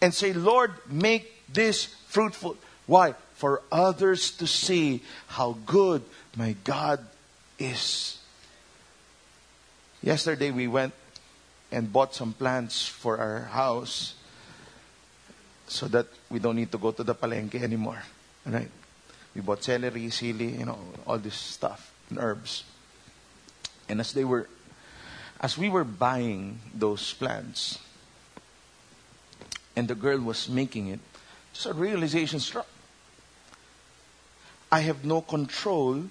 And 0.00 0.14
say, 0.14 0.32
Lord, 0.32 0.72
make 0.88 1.52
this 1.52 1.86
fruitful. 2.08 2.56
Why? 2.86 3.14
For 3.34 3.62
others 3.70 4.30
to 4.38 4.46
see 4.46 5.02
how 5.26 5.56
good 5.66 6.02
my 6.36 6.56
God 6.64 7.04
is. 7.58 8.18
Yesterday 10.02 10.50
we 10.50 10.68
went 10.68 10.94
and 11.70 11.92
bought 11.92 12.14
some 12.14 12.32
plants 12.32 12.86
for 12.86 13.18
our 13.18 13.40
house 13.40 14.14
so 15.68 15.86
that 15.88 16.06
we 16.30 16.38
don't 16.38 16.56
need 16.56 16.72
to 16.72 16.78
go 16.78 16.90
to 16.90 17.04
the 17.04 17.14
palenque 17.14 17.62
anymore. 17.62 18.02
Right? 18.46 18.70
We 19.34 19.40
bought 19.40 19.62
celery, 19.62 20.06
sili, 20.06 20.58
you 20.58 20.64
know, 20.64 20.78
all 21.06 21.18
this 21.18 21.34
stuff 21.34 21.92
and 22.10 22.18
herbs. 22.18 22.64
And 23.88 24.00
as 24.00 24.12
they 24.12 24.24
were, 24.24 24.48
as 25.40 25.56
we 25.56 25.68
were 25.68 25.84
buying 25.84 26.60
those 26.74 27.12
plants, 27.12 27.78
and 29.76 29.86
the 29.86 29.94
girl 29.94 30.18
was 30.18 30.48
making 30.48 30.88
it, 30.88 31.00
just 31.52 31.66
a 31.66 31.72
realization 31.72 32.40
struck. 32.40 32.66
I 34.72 34.80
have 34.80 35.04
no 35.04 35.20
control 35.20 36.04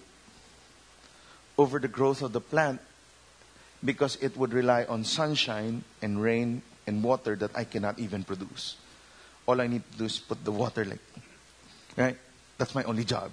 over 1.57 1.79
the 1.79 1.87
growth 1.87 2.21
of 2.21 2.33
the 2.33 2.41
plant 2.41 2.79
because 3.83 4.15
it 4.21 4.37
would 4.37 4.53
rely 4.53 4.85
on 4.85 5.03
sunshine 5.03 5.83
and 6.01 6.21
rain 6.21 6.61
and 6.87 7.03
water 7.03 7.35
that 7.35 7.51
I 7.55 7.65
cannot 7.65 7.99
even 7.99 8.23
produce 8.23 8.77
all 9.47 9.61
I 9.61 9.67
need 9.67 9.81
to 9.91 9.97
do 9.97 10.05
is 10.05 10.19
put 10.19 10.43
the 10.43 10.51
water 10.51 10.83
like, 10.83 10.99
right? 11.95 12.17
That's 12.59 12.75
my 12.75 12.83
only 12.83 13.07
job, 13.07 13.31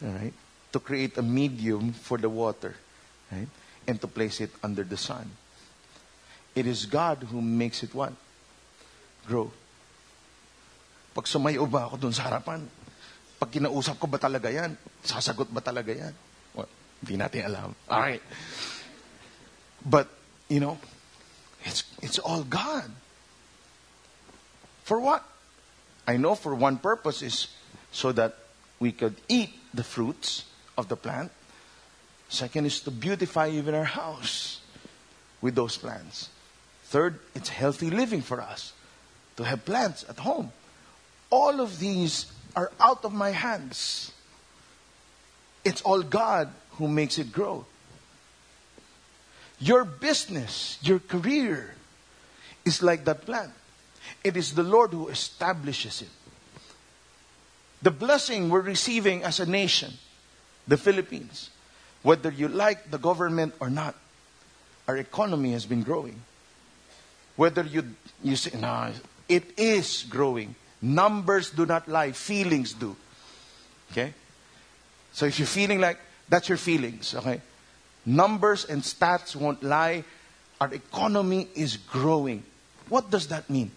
right? 0.00 0.32
To 0.72 0.78
create 0.78 1.16
a 1.16 1.22
medium 1.22 1.92
for 1.92 2.18
the 2.18 2.28
water, 2.28 2.76
right? 3.32 3.48
And 3.88 4.00
to 4.00 4.06
place 4.06 4.40
it 4.40 4.50
under 4.62 4.84
the 4.84 4.96
sun. 4.96 5.30
It 6.54 6.68
is 6.68 6.86
God 6.86 7.24
who 7.32 7.40
makes 7.40 7.82
it 7.82 7.94
what? 7.94 8.12
Grow. 9.26 9.50
Pag 11.16 11.24
sumayo 11.24 11.64
ba 11.70 11.88
ako 11.88 11.96
dun 11.96 12.12
sa 12.12 12.28
harapan, 12.28 12.68
pag 13.40 13.50
kinausap 13.50 13.98
ko 13.98 14.06
ba 14.06 14.20
talaga 14.20 14.52
yan? 14.52 14.76
Sasagot 15.02 15.48
ba 15.50 15.64
talaga 15.64 15.90
yan? 15.90 16.14
Well, 16.52 16.68
hindi 17.02 17.16
natin 17.16 17.48
alam. 17.48 17.74
All 17.88 18.00
right. 18.02 18.22
But, 19.84 20.08
you 20.48 20.60
know, 20.60 20.78
it's, 21.64 21.84
it's 22.02 22.18
all 22.20 22.44
God. 22.44 22.90
For 24.84 25.00
what? 25.00 25.24
I 26.06 26.18
know 26.18 26.34
for 26.34 26.54
one 26.54 26.76
purpose 26.76 27.22
is 27.22 27.48
so 27.90 28.12
that 28.12 28.36
we 28.78 28.92
could 28.92 29.16
eat 29.28 29.50
the 29.72 29.82
fruits 29.82 30.44
of 30.76 30.88
the 30.88 30.96
plant. 30.96 31.32
Second 32.28 32.66
is 32.66 32.80
to 32.80 32.90
beautify 32.90 33.48
even 33.48 33.74
our 33.74 33.84
house 33.84 34.60
with 35.40 35.54
those 35.54 35.76
plants. 35.76 36.28
Third, 36.84 37.18
it's 37.34 37.48
healthy 37.48 37.90
living 37.90 38.20
for 38.20 38.40
us 38.40 38.72
to 39.36 39.44
have 39.44 39.64
plants 39.64 40.04
at 40.08 40.18
home. 40.18 40.52
All 41.30 41.60
of 41.60 41.78
these 41.78 42.26
are 42.54 42.70
out 42.78 43.04
of 43.04 43.12
my 43.12 43.30
hands. 43.30 44.12
It's 45.64 45.80
all 45.82 46.02
God 46.02 46.52
who 46.72 46.88
makes 46.88 47.18
it 47.18 47.32
grow. 47.32 47.64
Your 49.58 49.84
business, 49.84 50.78
your 50.82 50.98
career 50.98 51.74
is 52.64 52.82
like 52.82 53.04
that 53.06 53.24
plant. 53.24 53.52
It 54.22 54.36
is 54.36 54.54
the 54.54 54.62
Lord 54.62 54.90
who 54.90 55.08
establishes 55.08 56.02
it. 56.02 56.08
The 57.82 57.90
blessing 57.90 58.48
we're 58.48 58.60
receiving 58.60 59.22
as 59.22 59.40
a 59.40 59.46
nation, 59.46 59.92
the 60.66 60.76
Philippines, 60.76 61.50
whether 62.02 62.30
you 62.30 62.48
like 62.48 62.90
the 62.90 62.98
government 62.98 63.54
or 63.60 63.68
not, 63.68 63.94
our 64.88 64.96
economy 64.96 65.52
has 65.52 65.66
been 65.66 65.82
growing. 65.82 66.20
Whether 67.36 67.62
you, 67.62 67.94
you 68.22 68.36
say, 68.36 68.58
no, 68.58 68.92
it 69.28 69.58
is 69.58 70.04
growing. 70.08 70.54
Numbers 70.80 71.50
do 71.50 71.66
not 71.66 71.88
lie, 71.88 72.12
feelings 72.12 72.72
do. 72.72 72.96
Okay? 73.92 74.14
So 75.12 75.26
if 75.26 75.38
you're 75.38 75.46
feeling 75.46 75.80
like, 75.80 75.98
That's 76.28 76.48
your 76.48 76.58
feelings, 76.58 77.14
okay? 77.14 77.40
Numbers 78.06 78.64
and 78.64 78.82
stats 78.82 79.36
won't 79.36 79.62
lie. 79.62 80.04
Our 80.60 80.72
economy 80.72 81.48
is 81.54 81.76
growing. 81.76 82.42
What 82.88 83.10
does 83.10 83.28
that 83.28 83.48
mean? 83.50 83.70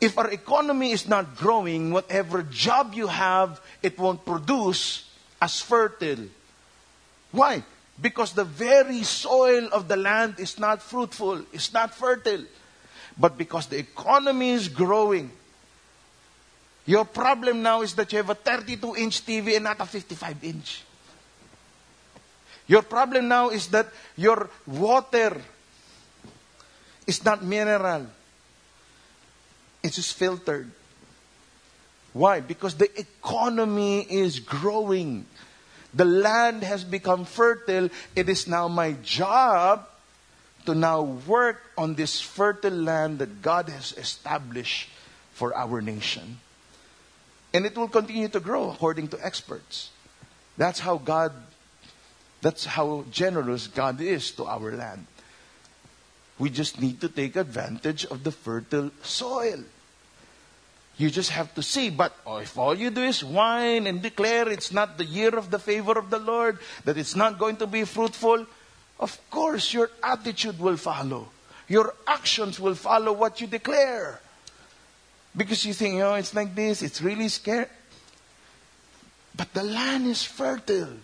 If 0.00 0.16
our 0.16 0.30
economy 0.30 0.92
is 0.92 1.08
not 1.08 1.36
growing, 1.36 1.90
whatever 1.90 2.42
job 2.42 2.94
you 2.94 3.08
have, 3.08 3.60
it 3.82 3.98
won't 3.98 4.24
produce 4.24 5.10
as 5.42 5.60
fertile. 5.60 6.26
Why? 7.32 7.64
Because 8.00 8.32
the 8.32 8.44
very 8.44 9.02
soil 9.02 9.68
of 9.72 9.88
the 9.88 9.96
land 9.96 10.36
is 10.38 10.58
not 10.58 10.82
fruitful, 10.82 11.42
it's 11.52 11.72
not 11.72 11.94
fertile. 11.94 12.44
But 13.18 13.36
because 13.36 13.66
the 13.66 13.78
economy 13.78 14.50
is 14.50 14.68
growing, 14.68 15.32
your 16.86 17.04
problem 17.04 17.62
now 17.62 17.82
is 17.82 17.94
that 17.96 18.12
you 18.12 18.18
have 18.18 18.30
a 18.30 18.34
32 18.34 18.96
inch 18.96 19.26
TV 19.26 19.56
and 19.56 19.64
not 19.64 19.80
a 19.80 19.84
55 19.84 20.44
inch. 20.44 20.82
Your 22.68 22.82
problem 22.82 23.28
now 23.28 23.50
is 23.50 23.66
that 23.68 23.88
your 24.16 24.48
water 24.66 25.40
is 27.06 27.24
not 27.24 27.42
mineral. 27.42 28.06
It's 29.88 29.96
just 29.96 30.12
filtered. 30.12 30.70
Why? 32.12 32.40
Because 32.40 32.74
the 32.74 32.92
economy 33.00 34.00
is 34.02 34.38
growing. 34.38 35.24
The 35.94 36.04
land 36.04 36.62
has 36.62 36.84
become 36.84 37.24
fertile. 37.24 37.88
It 38.14 38.28
is 38.28 38.46
now 38.46 38.68
my 38.68 38.92
job 39.00 39.88
to 40.66 40.74
now 40.74 41.00
work 41.24 41.62
on 41.78 41.94
this 41.94 42.20
fertile 42.20 42.76
land 42.76 43.20
that 43.20 43.40
God 43.40 43.70
has 43.70 43.96
established 43.96 44.90
for 45.32 45.56
our 45.56 45.80
nation. 45.80 46.36
And 47.54 47.64
it 47.64 47.74
will 47.74 47.88
continue 47.88 48.28
to 48.28 48.40
grow 48.40 48.70
according 48.70 49.08
to 49.16 49.24
experts. 49.24 49.88
That's 50.58 50.80
how 50.80 50.98
God, 50.98 51.32
that's 52.42 52.66
how 52.66 53.06
generous 53.10 53.68
God 53.68 54.02
is 54.02 54.32
to 54.32 54.44
our 54.44 54.70
land. 54.70 55.06
We 56.38 56.50
just 56.50 56.78
need 56.78 57.00
to 57.00 57.08
take 57.08 57.36
advantage 57.36 58.04
of 58.04 58.22
the 58.22 58.32
fertile 58.32 58.90
soil. 59.02 59.64
You 60.98 61.10
just 61.10 61.30
have 61.30 61.54
to 61.54 61.62
see. 61.62 61.90
But 61.90 62.12
if 62.26 62.58
all 62.58 62.74
you 62.74 62.90
do 62.90 63.02
is 63.02 63.22
whine 63.24 63.86
and 63.86 64.02
declare 64.02 64.48
it's 64.48 64.72
not 64.72 64.98
the 64.98 65.04
year 65.04 65.30
of 65.30 65.50
the 65.50 65.58
favor 65.58 65.96
of 65.96 66.10
the 66.10 66.18
Lord, 66.18 66.58
that 66.84 66.98
it's 66.98 67.14
not 67.14 67.38
going 67.38 67.56
to 67.58 67.66
be 67.66 67.84
fruitful, 67.84 68.46
of 68.98 69.30
course 69.30 69.72
your 69.72 69.90
attitude 70.02 70.58
will 70.58 70.76
follow. 70.76 71.28
Your 71.68 71.94
actions 72.06 72.58
will 72.58 72.74
follow 72.74 73.12
what 73.12 73.40
you 73.40 73.46
declare. 73.46 74.20
Because 75.36 75.64
you 75.64 75.72
think, 75.72 76.00
oh, 76.02 76.14
it's 76.14 76.34
like 76.34 76.54
this, 76.54 76.82
it's 76.82 77.00
really 77.00 77.28
scary. 77.28 77.66
But 79.36 79.54
the 79.54 79.62
land 79.62 80.06
is 80.06 80.24
fertile. 80.24 80.98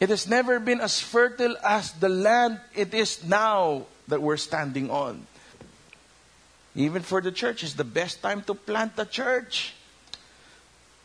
It 0.00 0.08
has 0.08 0.26
never 0.26 0.58
been 0.60 0.80
as 0.80 0.98
fertile 0.98 1.56
as 1.62 1.92
the 1.92 2.08
land 2.08 2.60
it 2.74 2.94
is 2.94 3.22
now 3.24 3.84
that 4.08 4.22
we're 4.22 4.38
standing 4.38 4.88
on. 4.88 5.26
Even 6.76 7.00
for 7.00 7.22
the 7.22 7.32
church, 7.32 7.64
it's 7.64 7.72
the 7.72 7.88
best 7.88 8.20
time 8.20 8.42
to 8.42 8.54
plant 8.54 8.92
a 8.98 9.06
church. 9.06 9.72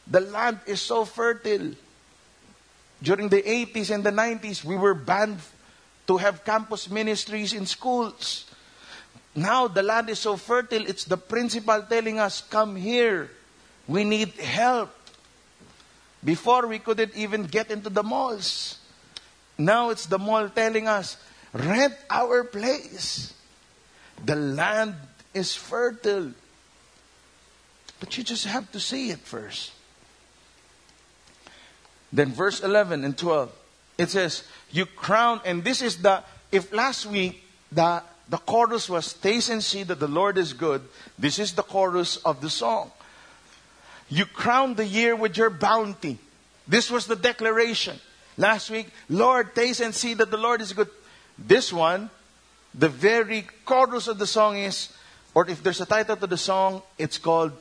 The 0.06 0.20
land 0.20 0.60
is 0.68 0.82
so 0.82 1.06
fertile. 1.06 1.72
During 3.02 3.30
the 3.30 3.42
80s 3.42 3.90
and 3.90 4.04
the 4.04 4.12
90s, 4.12 4.66
we 4.66 4.76
were 4.76 4.94
banned 4.94 5.40
to 6.08 6.18
have 6.18 6.44
campus 6.44 6.90
ministries 6.90 7.54
in 7.54 7.66
schools. 7.66 8.52
Now 9.34 9.70
the 9.70 9.82
land 9.82 10.10
is 10.10 10.20
so 10.20 10.36
fertile, 10.36 10.86
it's 10.86 11.06
the 11.06 11.16
principal 11.16 11.82
telling 11.84 12.20
us, 12.20 12.42
Come 12.42 12.76
here. 12.76 13.32
We 13.88 14.04
need 14.04 14.34
help. 14.34 14.92
Before, 16.24 16.68
we 16.68 16.80
couldn't 16.80 17.16
even 17.16 17.46
get 17.46 17.72
into 17.72 17.90
the 17.90 18.04
malls. 18.04 18.78
Now 19.58 19.90
it's 19.90 20.06
the 20.06 20.20
mall 20.20 20.50
telling 20.50 20.88
us, 20.88 21.16
Rent 21.54 21.96
our 22.10 22.44
place. 22.44 23.34
The 24.24 24.36
land 24.36 24.96
is 25.34 25.56
fertile. 25.56 26.32
But 28.00 28.18
you 28.18 28.24
just 28.24 28.46
have 28.46 28.72
to 28.72 28.80
see 28.80 29.12
it 29.12 29.20
first. 29.20 29.72
Then 32.12 32.34
verse 32.34 32.62
11 32.62 33.06
and 33.06 33.18
12, 33.18 33.52
it 33.98 34.10
says, 34.10 34.44
You 34.72 34.86
crown, 34.86 35.40
and 35.46 35.64
this 35.64 35.82
is 35.82 35.98
the, 35.98 36.24
if 36.52 36.74
last 36.74 37.06
week 37.06 37.44
the, 37.72 38.04
the 38.28 38.38
chorus 38.38 38.90
was, 38.90 39.14
Taste 39.14 39.50
and 39.50 39.64
see 39.64 39.84
that 39.84 40.00
the 40.00 40.08
Lord 40.08 40.38
is 40.38 40.54
good, 40.54 40.82
this 41.18 41.40
is 41.40 41.54
the 41.54 41.64
chorus 41.64 42.18
of 42.18 42.42
the 42.42 42.50
song. 42.50 42.92
You 44.10 44.26
crown 44.26 44.76
the 44.76 44.86
year 44.86 45.16
with 45.16 45.38
your 45.38 45.50
bounty. 45.50 46.18
This 46.68 46.92
was 46.92 47.08
the 47.08 47.16
declaration. 47.16 47.98
Last 48.38 48.70
week, 48.70 48.88
Lord, 49.10 49.56
taste 49.56 49.80
and 49.80 49.96
see 49.96 50.14
that 50.16 50.32
the 50.32 50.38
Lord 50.38 50.62
is 50.62 50.74
good. 50.74 50.90
This 51.38 51.72
one, 51.72 52.10
the 52.74 52.90
very 52.90 53.48
chorus 53.66 54.08
of 54.08 54.20
the 54.20 54.28
song 54.28 54.58
is, 54.58 54.92
or 55.34 55.50
if 55.50 55.64
there's 55.64 55.82
a 55.82 55.86
title 55.86 56.16
to 56.16 56.28
the 56.28 56.38
song, 56.38 56.82
it's 56.98 57.18
called 57.18 57.54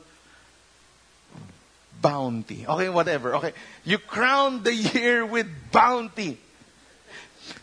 Bounty. 2.01 2.65
Okay, 2.67 2.89
whatever. 2.89 3.35
Okay. 3.35 3.53
You 3.85 3.99
crown 3.99 4.63
the 4.63 4.73
year 4.73 5.25
with 5.25 5.47
bounty. 5.71 6.39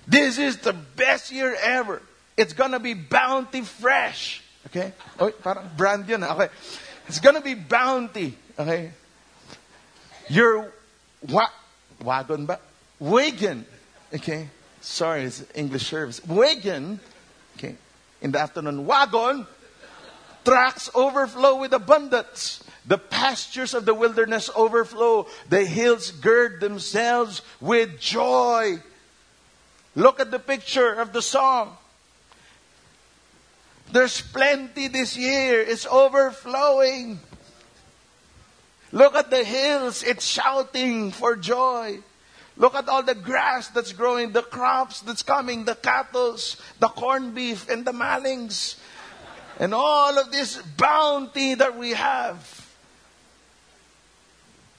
This 0.06 0.38
is 0.38 0.58
the 0.58 0.72
best 0.72 1.32
year 1.32 1.56
ever. 1.60 2.02
It's 2.36 2.52
gonna 2.52 2.78
be 2.78 2.94
bounty 2.94 3.62
fresh. 3.62 4.42
Okay? 4.66 4.92
Oh, 5.18 5.30
parang 5.30 5.70
brand 5.76 6.08
yun. 6.08 6.22
Ah. 6.22 6.34
Okay. 6.34 6.48
It's 7.08 7.18
gonna 7.18 7.40
be 7.40 7.54
bounty. 7.54 8.36
Okay? 8.58 8.92
Your 10.28 10.72
wa- 11.28 11.50
wagon 12.02 12.46
ba? 12.46 12.60
Wagon. 13.00 13.66
Okay? 14.14 14.48
Sorry, 14.80 15.24
it's 15.24 15.42
English 15.54 15.86
service. 15.86 16.24
Wagon. 16.26 17.00
Okay. 17.56 17.74
In 18.22 18.30
the 18.30 18.38
afternoon, 18.38 18.86
wagon 18.86 19.46
Tracks 20.48 20.88
overflow 20.94 21.60
with 21.60 21.74
abundance. 21.74 22.64
The 22.86 22.96
pastures 22.96 23.74
of 23.74 23.84
the 23.84 23.92
wilderness 23.92 24.48
overflow. 24.56 25.26
The 25.50 25.66
hills 25.66 26.10
gird 26.10 26.62
themselves 26.62 27.42
with 27.60 28.00
joy. 28.00 28.78
Look 29.94 30.20
at 30.20 30.30
the 30.30 30.38
picture 30.38 30.94
of 30.94 31.12
the 31.12 31.20
song. 31.20 31.76
There's 33.92 34.22
plenty 34.22 34.88
this 34.88 35.18
year. 35.18 35.60
It's 35.60 35.86
overflowing. 35.86 37.20
Look 38.90 39.16
at 39.16 39.28
the 39.28 39.44
hills. 39.44 40.02
It's 40.02 40.24
shouting 40.24 41.10
for 41.10 41.36
joy. 41.36 41.98
Look 42.56 42.74
at 42.74 42.88
all 42.88 43.02
the 43.02 43.14
grass 43.14 43.68
that's 43.68 43.92
growing, 43.92 44.32
the 44.32 44.42
crops 44.42 45.02
that's 45.02 45.22
coming, 45.22 45.64
the 45.64 45.76
cattle, 45.76 46.36
the 46.80 46.88
corned 46.88 47.34
beef, 47.34 47.68
and 47.68 47.84
the 47.84 47.92
malings 47.92 48.76
and 49.58 49.74
all 49.74 50.18
of 50.18 50.30
this 50.30 50.56
bounty 50.76 51.54
that 51.54 51.76
we 51.76 51.90
have. 51.90 52.66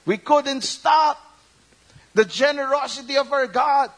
We 0.06 0.16
couldn't 0.16 0.62
stop 0.62 1.18
the 2.14 2.24
generosity 2.24 3.16
of 3.16 3.32
our 3.32 3.46
God. 3.46 3.90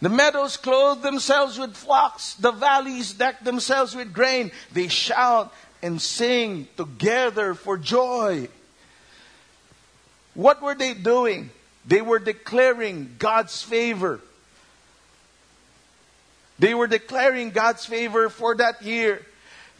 The 0.00 0.08
meadows 0.08 0.56
clothe 0.56 1.02
themselves 1.02 1.58
with 1.58 1.74
flocks, 1.76 2.34
the 2.34 2.52
valleys 2.52 3.12
deck 3.14 3.42
themselves 3.42 3.96
with 3.96 4.12
grain. 4.12 4.52
They 4.72 4.88
shout 4.88 5.52
and 5.82 6.00
sing 6.00 6.68
together 6.76 7.54
for 7.54 7.78
joy. 7.78 8.48
What 10.34 10.62
were 10.62 10.74
they 10.74 10.94
doing? 10.94 11.50
They 11.84 12.00
were 12.00 12.20
declaring 12.20 13.16
God's 13.18 13.62
favor. 13.62 14.20
They 16.58 16.74
were 16.74 16.86
declaring 16.86 17.50
God's 17.50 17.86
favor 17.86 18.28
for 18.28 18.56
that 18.56 18.82
year. 18.82 19.24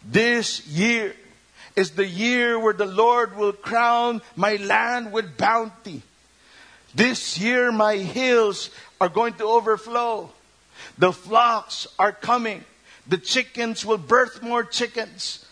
This 0.04 0.66
year 0.66 1.14
is 1.74 1.92
the 1.92 2.07
year 2.07 2.59
where 2.59 2.72
the 2.72 2.86
Lord 2.86 3.36
will 3.36 3.53
crown 3.53 4.22
my 4.36 4.57
land 4.57 5.12
with 5.12 5.36
bounty. 5.36 6.03
This 6.94 7.38
year 7.38 7.70
my 7.72 7.96
hills 7.96 8.70
are 9.00 9.09
going 9.09 9.34
to 9.34 9.44
overflow. 9.44 10.30
The 10.98 11.12
flocks 11.12 11.86
are 11.98 12.12
coming. 12.12 12.64
The 13.07 13.18
chickens 13.18 13.84
will 13.84 13.98
birth 13.98 14.42
more 14.42 14.64
chickens. 14.64 15.44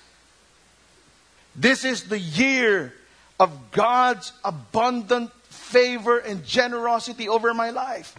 This 1.54 1.84
is 1.84 2.04
the 2.04 2.18
year 2.18 2.92
of 3.40 3.70
God's 3.70 4.32
abundant 4.44 5.32
favor 5.44 6.18
and 6.18 6.44
generosity 6.44 7.28
over 7.28 7.54
my 7.54 7.70
life. 7.70 8.14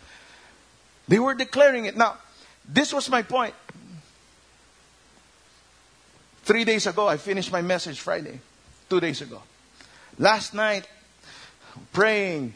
They 1.08 1.20
were 1.20 1.36
declaring 1.36 1.86
it. 1.86 1.96
Now, 1.96 2.18
this 2.68 2.94
was 2.94 3.10
my 3.10 3.22
point. 3.22 3.54
Three 6.44 6.64
days 6.64 6.88
ago, 6.88 7.08
I 7.08 7.18
finished 7.18 7.52
my 7.52 7.62
message 7.62 8.00
Friday. 8.00 8.40
Two 8.90 9.00
days 9.00 9.22
ago. 9.22 9.42
Last 10.18 10.54
night, 10.54 10.88
praying, 11.92 12.54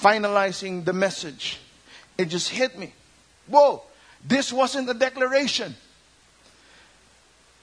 finalizing 0.00 0.84
the 0.84 0.92
message, 0.92 1.58
it 2.16 2.26
just 2.26 2.48
hit 2.48 2.78
me. 2.78 2.92
Whoa, 3.48 3.82
this 4.24 4.52
wasn't 4.52 4.88
a 4.88 4.94
declaration. 4.94 5.74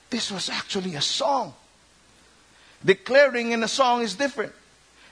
This 0.10 0.32
was 0.32 0.50
actually 0.50 0.96
a 0.96 1.02
song. 1.02 1.54
Declaring 2.84 3.52
in 3.52 3.64
a 3.64 3.68
song 3.68 4.02
is 4.02 4.16
different. 4.16 4.54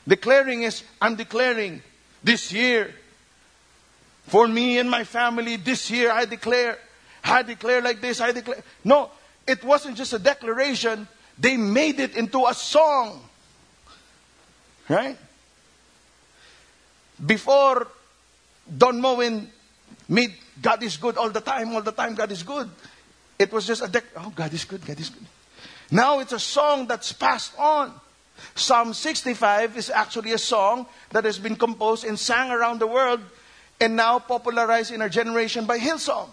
Declaring 0.07 0.63
is, 0.63 0.83
I'm 1.01 1.15
declaring 1.15 1.81
this 2.23 2.51
year, 2.51 2.93
for 4.27 4.47
me 4.47 4.77
and 4.77 4.89
my 4.89 5.03
family, 5.03 5.55
this 5.55 5.89
year 5.89 6.11
I 6.11 6.25
declare, 6.25 6.77
I 7.23 7.43
declare 7.43 7.81
like 7.81 8.01
this, 8.01 8.19
I 8.19 8.33
declare. 8.33 8.61
No, 8.83 9.09
it 9.47 9.63
wasn't 9.63 9.95
just 9.95 10.13
a 10.13 10.19
declaration, 10.19 11.07
they 11.39 11.55
made 11.55 11.99
it 11.99 12.15
into 12.15 12.45
a 12.45 12.53
song. 12.53 13.21
Right? 14.89 15.17
Before 17.25 17.87
Don 18.77 19.01
Moen 19.01 19.49
made 20.09 20.33
God 20.61 20.83
is 20.83 20.97
good 20.97 21.17
all 21.17 21.29
the 21.29 21.41
time, 21.41 21.73
all 21.73 21.81
the 21.81 21.91
time, 21.91 22.15
God 22.15 22.31
is 22.31 22.43
good. 22.43 22.69
It 23.39 23.51
was 23.51 23.65
just 23.65 23.81
a 23.81 23.87
dec- 23.87 24.11
oh, 24.17 24.31
God 24.35 24.53
is 24.53 24.65
good, 24.65 24.85
God 24.85 24.99
is 24.99 25.09
good. 25.09 25.25
Now 25.89 26.19
it's 26.19 26.33
a 26.33 26.39
song 26.39 26.87
that's 26.87 27.13
passed 27.13 27.57
on. 27.57 27.93
Psalm 28.55 28.93
65 28.93 29.77
is 29.77 29.89
actually 29.89 30.33
a 30.33 30.37
song 30.37 30.85
that 31.11 31.23
has 31.23 31.39
been 31.39 31.55
composed 31.55 32.03
and 32.03 32.19
sang 32.19 32.51
around 32.51 32.79
the 32.79 32.87
world 32.87 33.21
and 33.79 33.95
now 33.95 34.19
popularized 34.19 34.91
in 34.91 35.01
our 35.01 35.09
generation 35.09 35.65
by 35.65 35.77
Hillsong. 35.77 36.29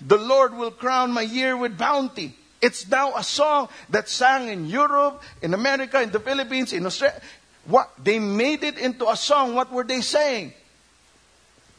The 0.00 0.18
Lord 0.18 0.54
will 0.56 0.70
crown 0.70 1.12
my 1.12 1.22
year 1.22 1.56
with 1.56 1.78
bounty. 1.78 2.34
It's 2.60 2.88
now 2.88 3.14
a 3.16 3.22
song 3.22 3.68
that's 3.88 4.12
sang 4.12 4.48
in 4.48 4.66
Europe, 4.66 5.22
in 5.42 5.54
America, 5.54 6.00
in 6.00 6.10
the 6.10 6.20
Philippines, 6.20 6.72
in 6.72 6.86
Australia. 6.86 7.20
What 7.66 7.90
they 8.02 8.18
made 8.18 8.62
it 8.64 8.78
into 8.78 9.08
a 9.08 9.16
song. 9.16 9.54
What 9.54 9.72
were 9.72 9.84
they 9.84 10.00
saying? 10.00 10.52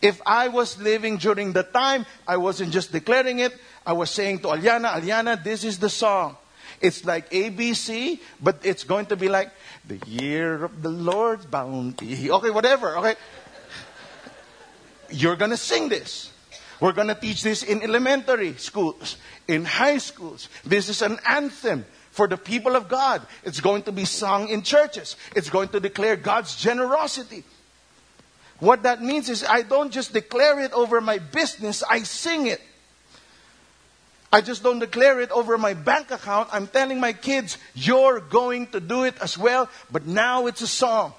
If 0.02 0.22
I 0.26 0.50
was 0.50 0.78
living 0.80 1.18
during 1.18 1.54
the 1.54 1.64
time, 1.64 2.06
I 2.28 2.36
wasn't 2.36 2.72
just 2.72 2.92
declaring 2.92 3.40
it. 3.40 3.54
I 3.86 3.94
was 3.94 4.10
saying 4.10 4.40
to 4.40 4.50
Aliana, 4.50 5.00
Aliana, 5.00 5.42
this 5.42 5.64
is 5.64 5.80
the 5.80 5.90
song. 5.90 6.36
It's 6.82 7.06
like 7.06 7.32
ABC, 7.32 8.20
but 8.42 8.60
it's 8.64 8.84
going 8.84 9.06
to 9.08 9.16
be 9.16 9.30
like 9.30 9.52
the 9.88 10.00
year 10.06 10.66
of 10.66 10.82
the 10.82 10.90
Lord's 10.90 11.46
bounty. 11.46 12.30
Okay, 12.30 12.50
whatever. 12.50 12.98
Okay. 12.98 13.16
You're 15.14 15.36
going 15.36 15.52
to 15.52 15.58
sing 15.58 15.90
this. 15.90 16.32
We're 16.80 16.92
going 16.92 17.08
to 17.08 17.16
teach 17.16 17.44
this 17.44 17.64
in 17.64 17.82
elementary 17.82 18.56
schools, 18.56 19.18
in 19.48 19.64
high 19.64 20.00
schools. 20.00 20.50
This 20.66 20.90
is 20.90 21.02
an 21.02 21.20
anthem 21.26 21.86
for 22.12 22.28
the 22.28 22.36
people 22.36 22.76
of 22.76 22.90
God. 22.90 23.26
It's 23.44 23.62
going 23.62 23.84
to 23.84 23.92
be 23.92 24.06
sung 24.06 24.50
in 24.50 24.64
churches. 24.64 25.16
It's 25.36 25.50
going 25.50 25.70
to 25.70 25.80
declare 25.80 26.16
God's 26.16 26.56
generosity. 26.56 27.44
What 28.60 28.84
that 28.84 29.02
means 29.02 29.30
is 29.30 29.44
I 29.44 29.62
don't 29.62 29.92
just 29.92 30.14
declare 30.14 30.60
it 30.60 30.74
over 30.74 31.00
my 31.00 31.20
business, 31.20 31.84
I 31.84 32.04
sing 32.04 32.48
it. 32.48 32.62
I 34.32 34.42
just 34.42 34.64
don't 34.64 34.80
declare 34.80 35.22
it 35.22 35.32
over 35.32 35.60
my 35.60 35.76
bank 35.76 36.10
account. 36.10 36.50
I'm 36.52 36.66
telling 36.66 37.00
my 37.00 37.14
kids, 37.14 37.60
you're 37.76 38.20
going 38.20 38.66
to 38.68 38.80
do 38.80 39.04
it 39.04 39.16
as 39.22 39.38
well, 39.38 39.70
but 39.92 40.08
now 40.08 40.48
it's 40.48 40.62
a 40.62 40.68
song. 40.68 41.14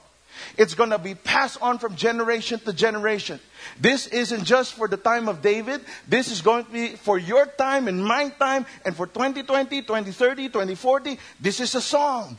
It's 0.57 0.75
going 0.75 0.91
to 0.91 0.99
be 0.99 1.15
passed 1.15 1.61
on 1.61 1.79
from 1.79 1.97
generation 1.97 2.61
to 2.61 2.73
generation. 2.73 3.41
This 3.81 4.07
isn't 4.09 4.45
just 4.45 4.75
for 4.75 4.89
the 4.89 4.97
time 4.97 5.29
of 5.29 5.43
David. 5.43 5.81
This 6.07 6.31
is 6.31 6.41
going 6.43 6.65
to 6.65 6.71
be 6.71 6.89
for 6.97 7.19
your 7.19 7.47
time 7.47 7.89
and 7.89 8.05
my 8.05 8.29
time 8.31 8.67
and 8.85 8.95
for 8.97 9.07
2020, 9.07 9.83
2030, 9.83 10.49
2040. 10.49 11.19
This 11.41 11.61
is 11.61 11.75
a 11.75 11.81
song. 11.81 12.39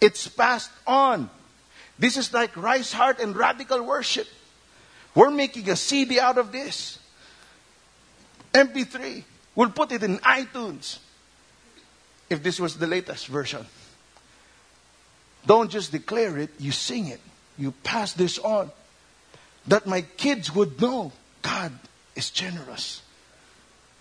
It's 0.00 0.26
passed 0.28 0.70
on. 0.86 1.30
This 1.98 2.16
is 2.16 2.32
like 2.32 2.56
rice 2.56 2.92
Heart 2.92 3.20
and 3.20 3.36
Radical 3.36 3.82
Worship. 3.82 4.26
We're 5.14 5.30
making 5.30 5.68
a 5.70 5.76
CD 5.76 6.18
out 6.18 6.38
of 6.38 6.52
this. 6.52 6.98
MP3. 8.52 9.24
We'll 9.54 9.70
put 9.70 9.92
it 9.92 10.02
in 10.02 10.18
iTunes. 10.18 10.98
If 12.30 12.42
this 12.42 12.58
was 12.58 12.76
the 12.78 12.86
latest 12.86 13.26
version. 13.26 13.66
Don't 15.46 15.70
just 15.70 15.92
declare 15.92 16.38
it, 16.38 16.50
you 16.58 16.72
sing 16.72 17.08
it. 17.08 17.20
You 17.58 17.72
pass 17.82 18.12
this 18.12 18.38
on. 18.38 18.70
That 19.66 19.86
my 19.86 20.02
kids 20.02 20.54
would 20.54 20.80
know 20.80 21.12
God 21.42 21.72
is 22.16 22.30
generous. 22.30 23.02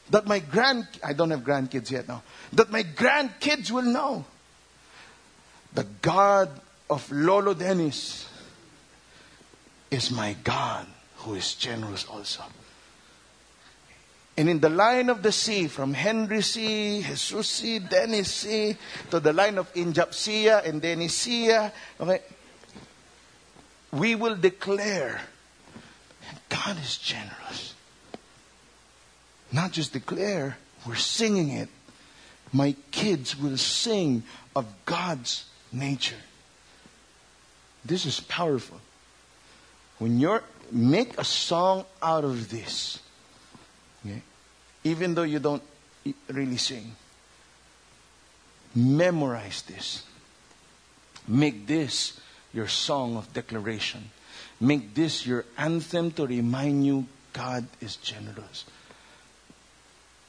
That 0.10 0.28
my 0.28 0.40
grand 0.40 0.88
I 1.04 1.14
don't 1.14 1.32
have 1.32 1.42
grandkids 1.42 1.92
yet 1.92 2.08
now. 2.08 2.24
That 2.54 2.72
my 2.72 2.84
grandkids 2.84 3.72
will 3.72 3.84
know. 3.84 4.26
The 5.74 5.86
God 6.02 6.50
of 6.90 7.10
Lolo 7.12 7.54
Dennis 7.54 8.28
is 9.90 10.12
my 10.12 10.36
God 10.44 10.86
who 11.18 11.36
is 11.36 11.54
generous 11.56 12.06
also. 12.06 12.44
And 14.42 14.50
in 14.50 14.60
the 14.60 14.72
line 14.72 15.12
of 15.12 15.22
the 15.22 15.32
sea, 15.32 15.68
from 15.68 15.94
Henry 15.94 16.42
C., 16.42 17.04
Jesus 17.04 17.48
C., 17.48 17.78
Dennis 17.78 18.34
C., 18.34 18.76
to 19.12 19.20
the 19.20 19.34
line 19.34 19.60
of 19.60 19.72
Injapsia 19.76 20.64
and 20.66 20.82
Denisia, 20.82 21.72
okay, 22.00 22.22
we 23.92 24.16
will 24.16 24.36
declare 24.36 25.22
God 26.50 26.76
is 26.82 26.98
generous. 26.98 27.76
Not 29.52 29.74
just 29.74 29.94
declare, 29.94 30.58
we're 30.88 30.96
singing 30.96 31.50
it. 31.50 31.70
My 32.52 32.76
kids 32.90 33.38
will 33.38 33.58
sing 33.58 34.24
of 34.56 34.66
God's 34.86 35.46
nature. 35.72 36.24
This 37.86 38.08
is 38.08 38.20
powerful. 38.20 38.80
When 40.00 40.20
you 40.20 40.40
make 40.72 41.20
a 41.20 41.24
song 41.24 41.86
out 42.02 42.24
of 42.24 42.50
this, 42.50 42.98
even 44.84 45.14
though 45.14 45.24
you 45.24 45.40
don't 45.40 45.64
really 46.28 46.58
sing, 46.58 46.96
memorize 48.76 49.62
this. 49.64 50.04
Make 51.28 51.68
this 51.68 52.20
your 52.54 52.68
song 52.68 53.18
of 53.18 53.32
declaration. 53.34 54.10
Make 54.60 54.94
this 54.94 55.26
your 55.26 55.46
anthem 55.58 56.12
to 56.12 56.26
remind 56.28 56.86
you 56.86 57.06
God 57.34 57.66
is 57.80 57.96
generous. 57.96 58.66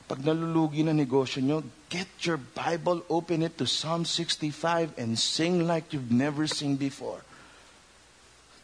Pag 0.09 0.19
nalulugi 0.23 0.85
na 0.85 0.93
negosyo 0.93 1.43
nyo, 1.43 1.63
get 1.89 2.09
your 2.21 2.37
Bible, 2.37 3.03
open 3.09 3.43
it 3.43 3.57
to 3.59 3.67
Psalm 3.67 4.05
65 4.05 4.93
and 4.99 5.19
sing 5.19 5.67
like 5.67 5.93
you've 5.93 6.13
never 6.13 6.47
seen 6.47 6.77
before. 6.77 7.23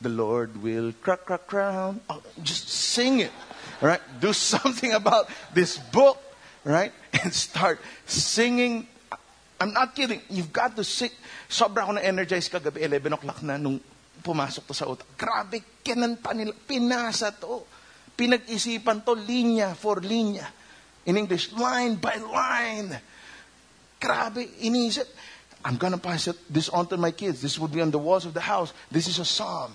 The 0.00 0.08
Lord 0.08 0.62
will 0.62 0.92
crack, 1.00 1.24
crack, 1.24 1.46
crown. 1.46 2.00
Oh, 2.08 2.22
just 2.42 2.68
sing 2.68 3.20
it. 3.20 3.32
Right? 3.80 4.00
Do 4.20 4.32
something 4.32 4.92
about 5.00 5.30
this 5.54 5.78
book, 5.78 6.18
right? 6.64 6.92
And 7.22 7.32
start 7.32 7.78
singing. 8.06 8.86
I'm 9.60 9.72
not 9.72 9.94
kidding. 9.94 10.22
You've 10.30 10.52
got 10.52 10.74
to 10.76 10.84
sing. 10.84 11.10
Sobra 11.48 11.86
ako 11.86 11.98
na-energize 11.98 12.50
kagabi, 12.50 12.84
11 12.84 13.16
o'clock 13.18 13.40
na 13.42 13.56
nung 13.56 13.80
pumasok 14.22 14.66
to 14.66 14.74
sa 14.74 14.86
utak. 14.86 15.06
Grabe, 15.14 15.62
kinanta 15.82 16.34
nila. 16.34 16.52
Pinasa 16.54 17.30
to. 17.34 17.64
Pinag-isipan 18.18 19.06
to, 19.06 19.14
linya 19.14 19.78
for 19.78 20.02
linya. 20.02 20.46
In 21.06 21.16
English, 21.16 21.54
line 21.54 21.96
by 21.96 22.18
line. 22.18 22.98
Grabe, 24.02 24.44
inisip. 24.62 25.06
I'm 25.64 25.76
going 25.76 25.92
to 25.92 25.98
pass 25.98 26.28
it, 26.28 26.36
this 26.52 26.68
on 26.68 26.86
to 26.86 26.96
my 26.96 27.10
kids. 27.10 27.42
This 27.42 27.58
would 27.58 27.72
be 27.72 27.80
on 27.80 27.90
the 27.90 27.98
walls 27.98 28.26
of 28.26 28.34
the 28.34 28.40
house. 28.40 28.72
This 28.90 29.08
is 29.08 29.18
a 29.18 29.24
psalm. 29.24 29.72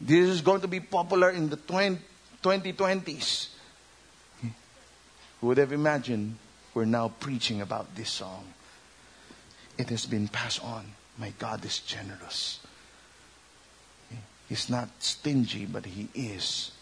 This 0.00 0.28
is 0.28 0.40
going 0.40 0.60
to 0.62 0.68
be 0.68 0.80
popular 0.80 1.30
in 1.30 1.48
the 1.48 1.56
20, 1.56 1.98
2020s. 2.42 3.48
Who 5.40 5.46
would 5.46 5.58
have 5.58 5.72
imagined 5.72 6.36
we're 6.74 6.84
now 6.84 7.08
preaching 7.20 7.60
about 7.60 7.94
this 7.94 8.10
song? 8.10 8.44
It 9.78 9.90
has 9.90 10.06
been 10.06 10.28
passed 10.28 10.62
on. 10.62 10.84
My 11.18 11.32
God 11.38 11.64
is 11.64 11.78
generous. 11.80 12.60
He's 14.48 14.68
not 14.68 14.88
stingy, 14.98 15.64
but 15.66 15.86
He 15.86 16.08
is 16.14 16.72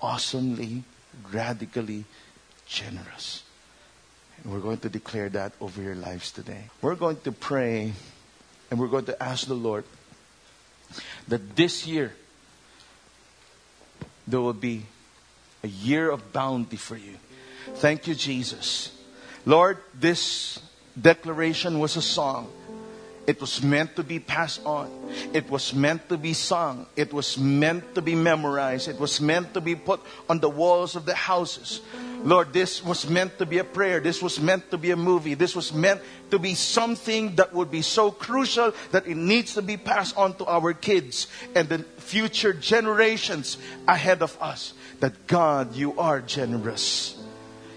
awesomely, 0.00 0.84
radically 1.32 2.04
generous. 2.66 3.42
And 4.42 4.52
we're 4.52 4.60
going 4.60 4.78
to 4.78 4.88
declare 4.88 5.28
that 5.30 5.52
over 5.60 5.82
your 5.82 5.94
lives 5.94 6.32
today. 6.32 6.64
We're 6.82 6.94
going 6.94 7.20
to 7.20 7.32
pray 7.32 7.92
and 8.70 8.80
we're 8.80 8.88
going 8.88 9.06
to 9.06 9.22
ask 9.22 9.46
the 9.46 9.54
Lord 9.54 9.84
that 11.28 11.56
this 11.56 11.86
year 11.86 12.12
there 14.26 14.40
will 14.40 14.52
be 14.52 14.84
a 15.62 15.68
year 15.68 16.10
of 16.10 16.32
bounty 16.32 16.76
for 16.76 16.96
you. 16.96 17.16
Thank 17.76 18.06
you, 18.06 18.14
Jesus. 18.14 18.92
Lord, 19.44 19.78
this 19.94 20.60
declaration 21.00 21.78
was 21.78 21.96
a 21.96 22.02
song. 22.02 22.50
It 23.26 23.40
was 23.40 23.62
meant 23.62 23.96
to 23.96 24.04
be 24.04 24.20
passed 24.20 24.64
on. 24.64 24.90
It 25.32 25.50
was 25.50 25.74
meant 25.74 26.08
to 26.08 26.16
be 26.16 26.32
sung. 26.32 26.86
It 26.94 27.12
was 27.12 27.36
meant 27.36 27.94
to 27.96 28.02
be 28.02 28.14
memorized. 28.14 28.88
It 28.88 29.00
was 29.00 29.20
meant 29.20 29.52
to 29.54 29.60
be 29.60 29.74
put 29.74 30.00
on 30.30 30.38
the 30.38 30.48
walls 30.48 30.94
of 30.94 31.06
the 31.06 31.14
houses. 31.14 31.80
Lord, 32.26 32.52
this 32.52 32.84
was 32.84 33.08
meant 33.08 33.38
to 33.38 33.46
be 33.46 33.58
a 33.58 33.64
prayer. 33.64 34.00
This 34.00 34.20
was 34.20 34.40
meant 34.40 34.72
to 34.72 34.78
be 34.78 34.90
a 34.90 34.96
movie. 34.96 35.34
This 35.34 35.54
was 35.54 35.72
meant 35.72 36.00
to 36.32 36.40
be 36.40 36.56
something 36.56 37.36
that 37.36 37.54
would 37.54 37.70
be 37.70 37.82
so 37.82 38.10
crucial 38.10 38.74
that 38.90 39.06
it 39.06 39.16
needs 39.16 39.54
to 39.54 39.62
be 39.62 39.76
passed 39.76 40.16
on 40.16 40.34
to 40.38 40.46
our 40.46 40.72
kids 40.72 41.28
and 41.54 41.68
the 41.68 41.78
future 42.02 42.52
generations 42.52 43.58
ahead 43.86 44.22
of 44.22 44.36
us. 44.42 44.74
That 44.98 45.28
God, 45.28 45.76
you 45.76 46.00
are 46.00 46.20
generous. 46.20 47.16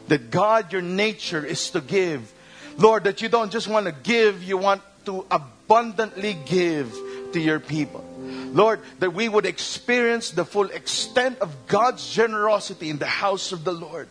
That 0.08 0.32
God, 0.32 0.74
your 0.74 0.82
nature 0.82 1.46
is 1.46 1.70
to 1.70 1.82
give. 1.82 2.34
Lord, 2.76 3.04
that 3.04 3.22
you 3.22 3.30
don't 3.30 3.52
just 3.52 3.68
want 3.68 3.86
to 3.86 3.92
give, 3.92 4.42
you 4.42 4.58
want 4.58 4.82
to 5.06 5.28
abundantly 5.30 6.36
give 6.48 6.92
to 7.34 7.40
your 7.40 7.60
people. 7.60 8.04
Lord, 8.52 8.82
that 8.98 9.14
we 9.14 9.30
would 9.30 9.46
experience 9.46 10.32
the 10.32 10.44
full 10.44 10.72
extent 10.72 11.38
of 11.38 11.68
God's 11.68 12.12
generosity 12.12 12.90
in 12.90 12.98
the 12.98 13.06
house 13.06 13.52
of 13.52 13.64
the 13.64 13.74
Lord. 13.74 14.10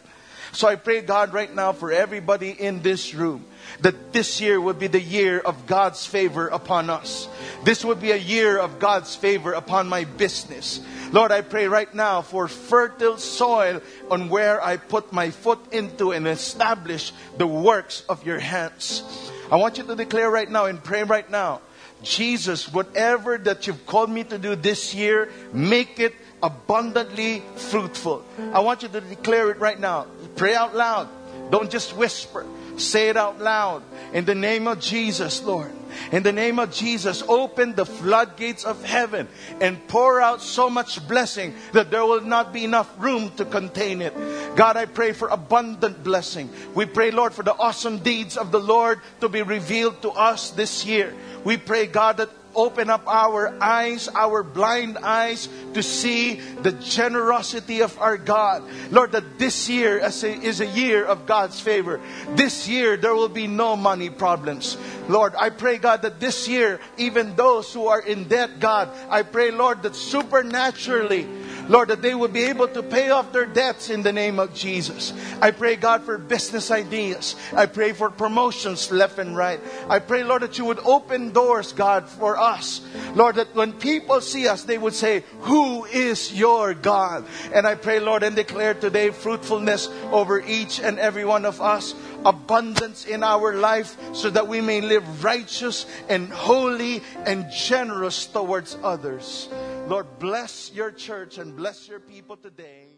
So 0.52 0.68
I 0.68 0.76
pray, 0.76 1.02
God, 1.02 1.32
right 1.32 1.52
now 1.54 1.72
for 1.72 1.92
everybody 1.92 2.50
in 2.50 2.82
this 2.82 3.14
room 3.14 3.44
that 3.80 4.12
this 4.12 4.40
year 4.40 4.60
would 4.60 4.78
be 4.78 4.86
the 4.86 5.00
year 5.00 5.38
of 5.38 5.66
God's 5.66 6.06
favor 6.06 6.48
upon 6.48 6.90
us. 6.90 7.28
This 7.64 7.84
would 7.84 8.00
be 8.00 8.12
a 8.12 8.16
year 8.16 8.58
of 8.58 8.78
God's 8.78 9.14
favor 9.14 9.52
upon 9.52 9.88
my 9.88 10.04
business. 10.04 10.80
Lord, 11.12 11.32
I 11.32 11.42
pray 11.42 11.68
right 11.68 11.92
now 11.94 12.22
for 12.22 12.48
fertile 12.48 13.18
soil 13.18 13.80
on 14.10 14.28
where 14.28 14.62
I 14.62 14.76
put 14.76 15.12
my 15.12 15.30
foot 15.30 15.60
into 15.72 16.12
and 16.12 16.26
establish 16.26 17.12
the 17.36 17.46
works 17.46 18.04
of 18.08 18.26
your 18.26 18.38
hands. 18.38 19.02
I 19.50 19.56
want 19.56 19.78
you 19.78 19.84
to 19.84 19.96
declare 19.96 20.30
right 20.30 20.50
now 20.50 20.66
and 20.66 20.82
pray 20.82 21.04
right 21.04 21.28
now 21.30 21.60
Jesus, 22.02 22.72
whatever 22.72 23.38
that 23.38 23.66
you've 23.66 23.84
called 23.86 24.10
me 24.10 24.24
to 24.24 24.38
do 24.38 24.54
this 24.54 24.94
year, 24.94 25.30
make 25.52 25.98
it 25.98 26.14
abundantly 26.42 27.42
fruitful. 27.56 28.24
I 28.52 28.60
want 28.60 28.82
you 28.82 28.88
to 28.88 29.00
declare 29.00 29.50
it 29.50 29.58
right 29.58 29.78
now. 29.78 30.06
Pray 30.38 30.54
out 30.54 30.74
loud. 30.74 31.08
Don't 31.50 31.70
just 31.70 31.96
whisper. 31.96 32.46
Say 32.76 33.08
it 33.08 33.16
out 33.16 33.40
loud. 33.40 33.82
In 34.12 34.24
the 34.24 34.34
name 34.34 34.68
of 34.68 34.80
Jesus, 34.80 35.42
Lord. 35.42 35.72
In 36.12 36.22
the 36.22 36.32
name 36.32 36.58
of 36.58 36.72
Jesus, 36.72 37.22
open 37.26 37.74
the 37.74 37.84
floodgates 37.84 38.64
of 38.64 38.84
heaven 38.84 39.26
and 39.60 39.86
pour 39.88 40.20
out 40.20 40.40
so 40.40 40.70
much 40.70 41.06
blessing 41.08 41.54
that 41.72 41.90
there 41.90 42.04
will 42.04 42.20
not 42.20 42.52
be 42.52 42.64
enough 42.64 42.88
room 42.98 43.30
to 43.36 43.44
contain 43.44 44.00
it. 44.00 44.14
God, 44.54 44.76
I 44.76 44.84
pray 44.84 45.12
for 45.12 45.28
abundant 45.28 46.04
blessing. 46.04 46.50
We 46.74 46.86
pray, 46.86 47.10
Lord, 47.10 47.32
for 47.32 47.42
the 47.42 47.54
awesome 47.54 47.98
deeds 47.98 48.36
of 48.36 48.52
the 48.52 48.60
Lord 48.60 49.00
to 49.20 49.28
be 49.28 49.42
revealed 49.42 50.02
to 50.02 50.10
us 50.10 50.50
this 50.50 50.86
year. 50.86 51.14
We 51.44 51.56
pray, 51.56 51.86
God, 51.86 52.18
that 52.18 52.30
open 52.54 52.90
up 52.90 53.06
our 53.06 53.56
eyes, 53.62 54.08
our 54.14 54.42
blind 54.42 54.98
eyes, 54.98 55.48
to 55.74 55.82
see 55.82 56.40
the 56.62 56.72
generosity 56.72 57.80
of 57.80 57.98
our 58.00 58.16
God. 58.16 58.62
Lord, 58.90 59.12
that 59.12 59.38
this 59.38 59.68
year 59.68 59.98
is 59.98 60.60
a 60.60 60.66
year 60.66 61.04
of 61.04 61.26
God's 61.26 61.60
favor. 61.60 62.00
This 62.30 62.68
year, 62.68 62.96
there 62.96 63.14
will 63.14 63.28
be 63.28 63.46
no 63.46 63.76
money 63.76 64.10
problems. 64.10 64.76
Lord, 65.08 65.34
I 65.38 65.50
pray, 65.50 65.78
God, 65.78 66.02
that 66.02 66.20
this 66.20 66.48
year, 66.48 66.80
even 66.96 67.34
those 67.36 67.72
who 67.72 67.86
are 67.86 68.00
in 68.00 68.28
debt, 68.28 68.60
God, 68.60 68.90
I 69.08 69.22
pray, 69.22 69.50
Lord, 69.50 69.82
that 69.82 69.94
supernaturally, 69.94 71.26
Lord, 71.68 71.88
that 71.88 72.02
they 72.02 72.14
will 72.14 72.28
be 72.28 72.44
able 72.44 72.68
to 72.68 72.82
pay 72.82 73.10
off 73.10 73.32
their 73.32 73.46
debts 73.46 73.90
in 73.90 74.02
the 74.02 74.12
name 74.12 74.38
of 74.38 74.54
Jesus. 74.54 75.12
I 75.40 75.50
pray, 75.50 75.76
God, 75.76 76.02
for 76.02 76.16
business 76.16 76.70
ideas. 76.70 77.36
I 77.54 77.66
pray 77.66 77.92
for 77.92 78.10
promotions 78.10 78.90
left 78.90 79.18
and 79.18 79.36
right. 79.36 79.60
I 79.88 79.98
pray, 79.98 80.24
Lord, 80.24 80.42
that 80.42 80.58
you 80.58 80.64
would 80.64 80.78
open 80.80 81.32
doors, 81.32 81.72
God, 81.72 82.08
for 82.08 82.38
us. 82.38 82.80
Lord, 83.14 83.36
that 83.36 83.54
when 83.54 83.72
people 83.72 84.20
see 84.20 84.48
us, 84.48 84.64
they 84.64 84.78
would 84.78 84.94
say, 84.94 85.24
Who 85.42 85.84
is 85.84 86.32
your 86.32 86.74
God? 86.74 87.26
And 87.52 87.66
I 87.66 87.74
pray, 87.74 88.00
Lord, 88.00 88.22
and 88.22 88.34
declare 88.34 88.74
today 88.74 89.10
fruitfulness 89.10 89.88
over 90.10 90.40
each 90.40 90.80
and 90.80 90.98
every 90.98 91.24
one 91.24 91.44
of 91.44 91.60
us, 91.60 91.94
abundance 92.24 93.04
in 93.06 93.22
our 93.22 93.54
life, 93.54 93.96
so 94.14 94.30
that 94.30 94.48
we 94.48 94.60
may 94.60 94.80
live 94.80 95.24
righteous 95.24 95.86
and 96.08 96.28
holy 96.30 97.02
and 97.26 97.50
generous 97.50 98.26
towards 98.26 98.76
others. 98.82 99.48
Lord, 99.88 100.18
bless 100.18 100.70
your 100.74 100.92
church 100.92 101.38
and 101.38 101.56
bless 101.56 101.88
your 101.88 101.98
people 101.98 102.36
today. 102.36 102.88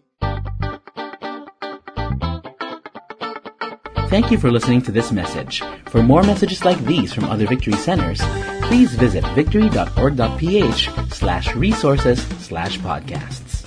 Thank 4.11 4.33
you 4.33 4.39
for 4.39 4.51
listening 4.51 4.83
to 4.83 4.91
this 4.91 5.13
message. 5.13 5.63
For 5.87 6.03
more 6.03 6.25
messages 6.25 6.65
like 6.65 6.85
these 6.85 7.13
from 7.13 7.27
other 7.27 7.47
Victory 7.47 7.75
Centers, 7.75 8.21
please 8.63 8.93
visit 8.97 9.25
victory.org.ph 9.37 10.91
slash 11.11 11.55
resources 11.55 12.21
slash 12.41 12.79
podcasts. 12.81 13.60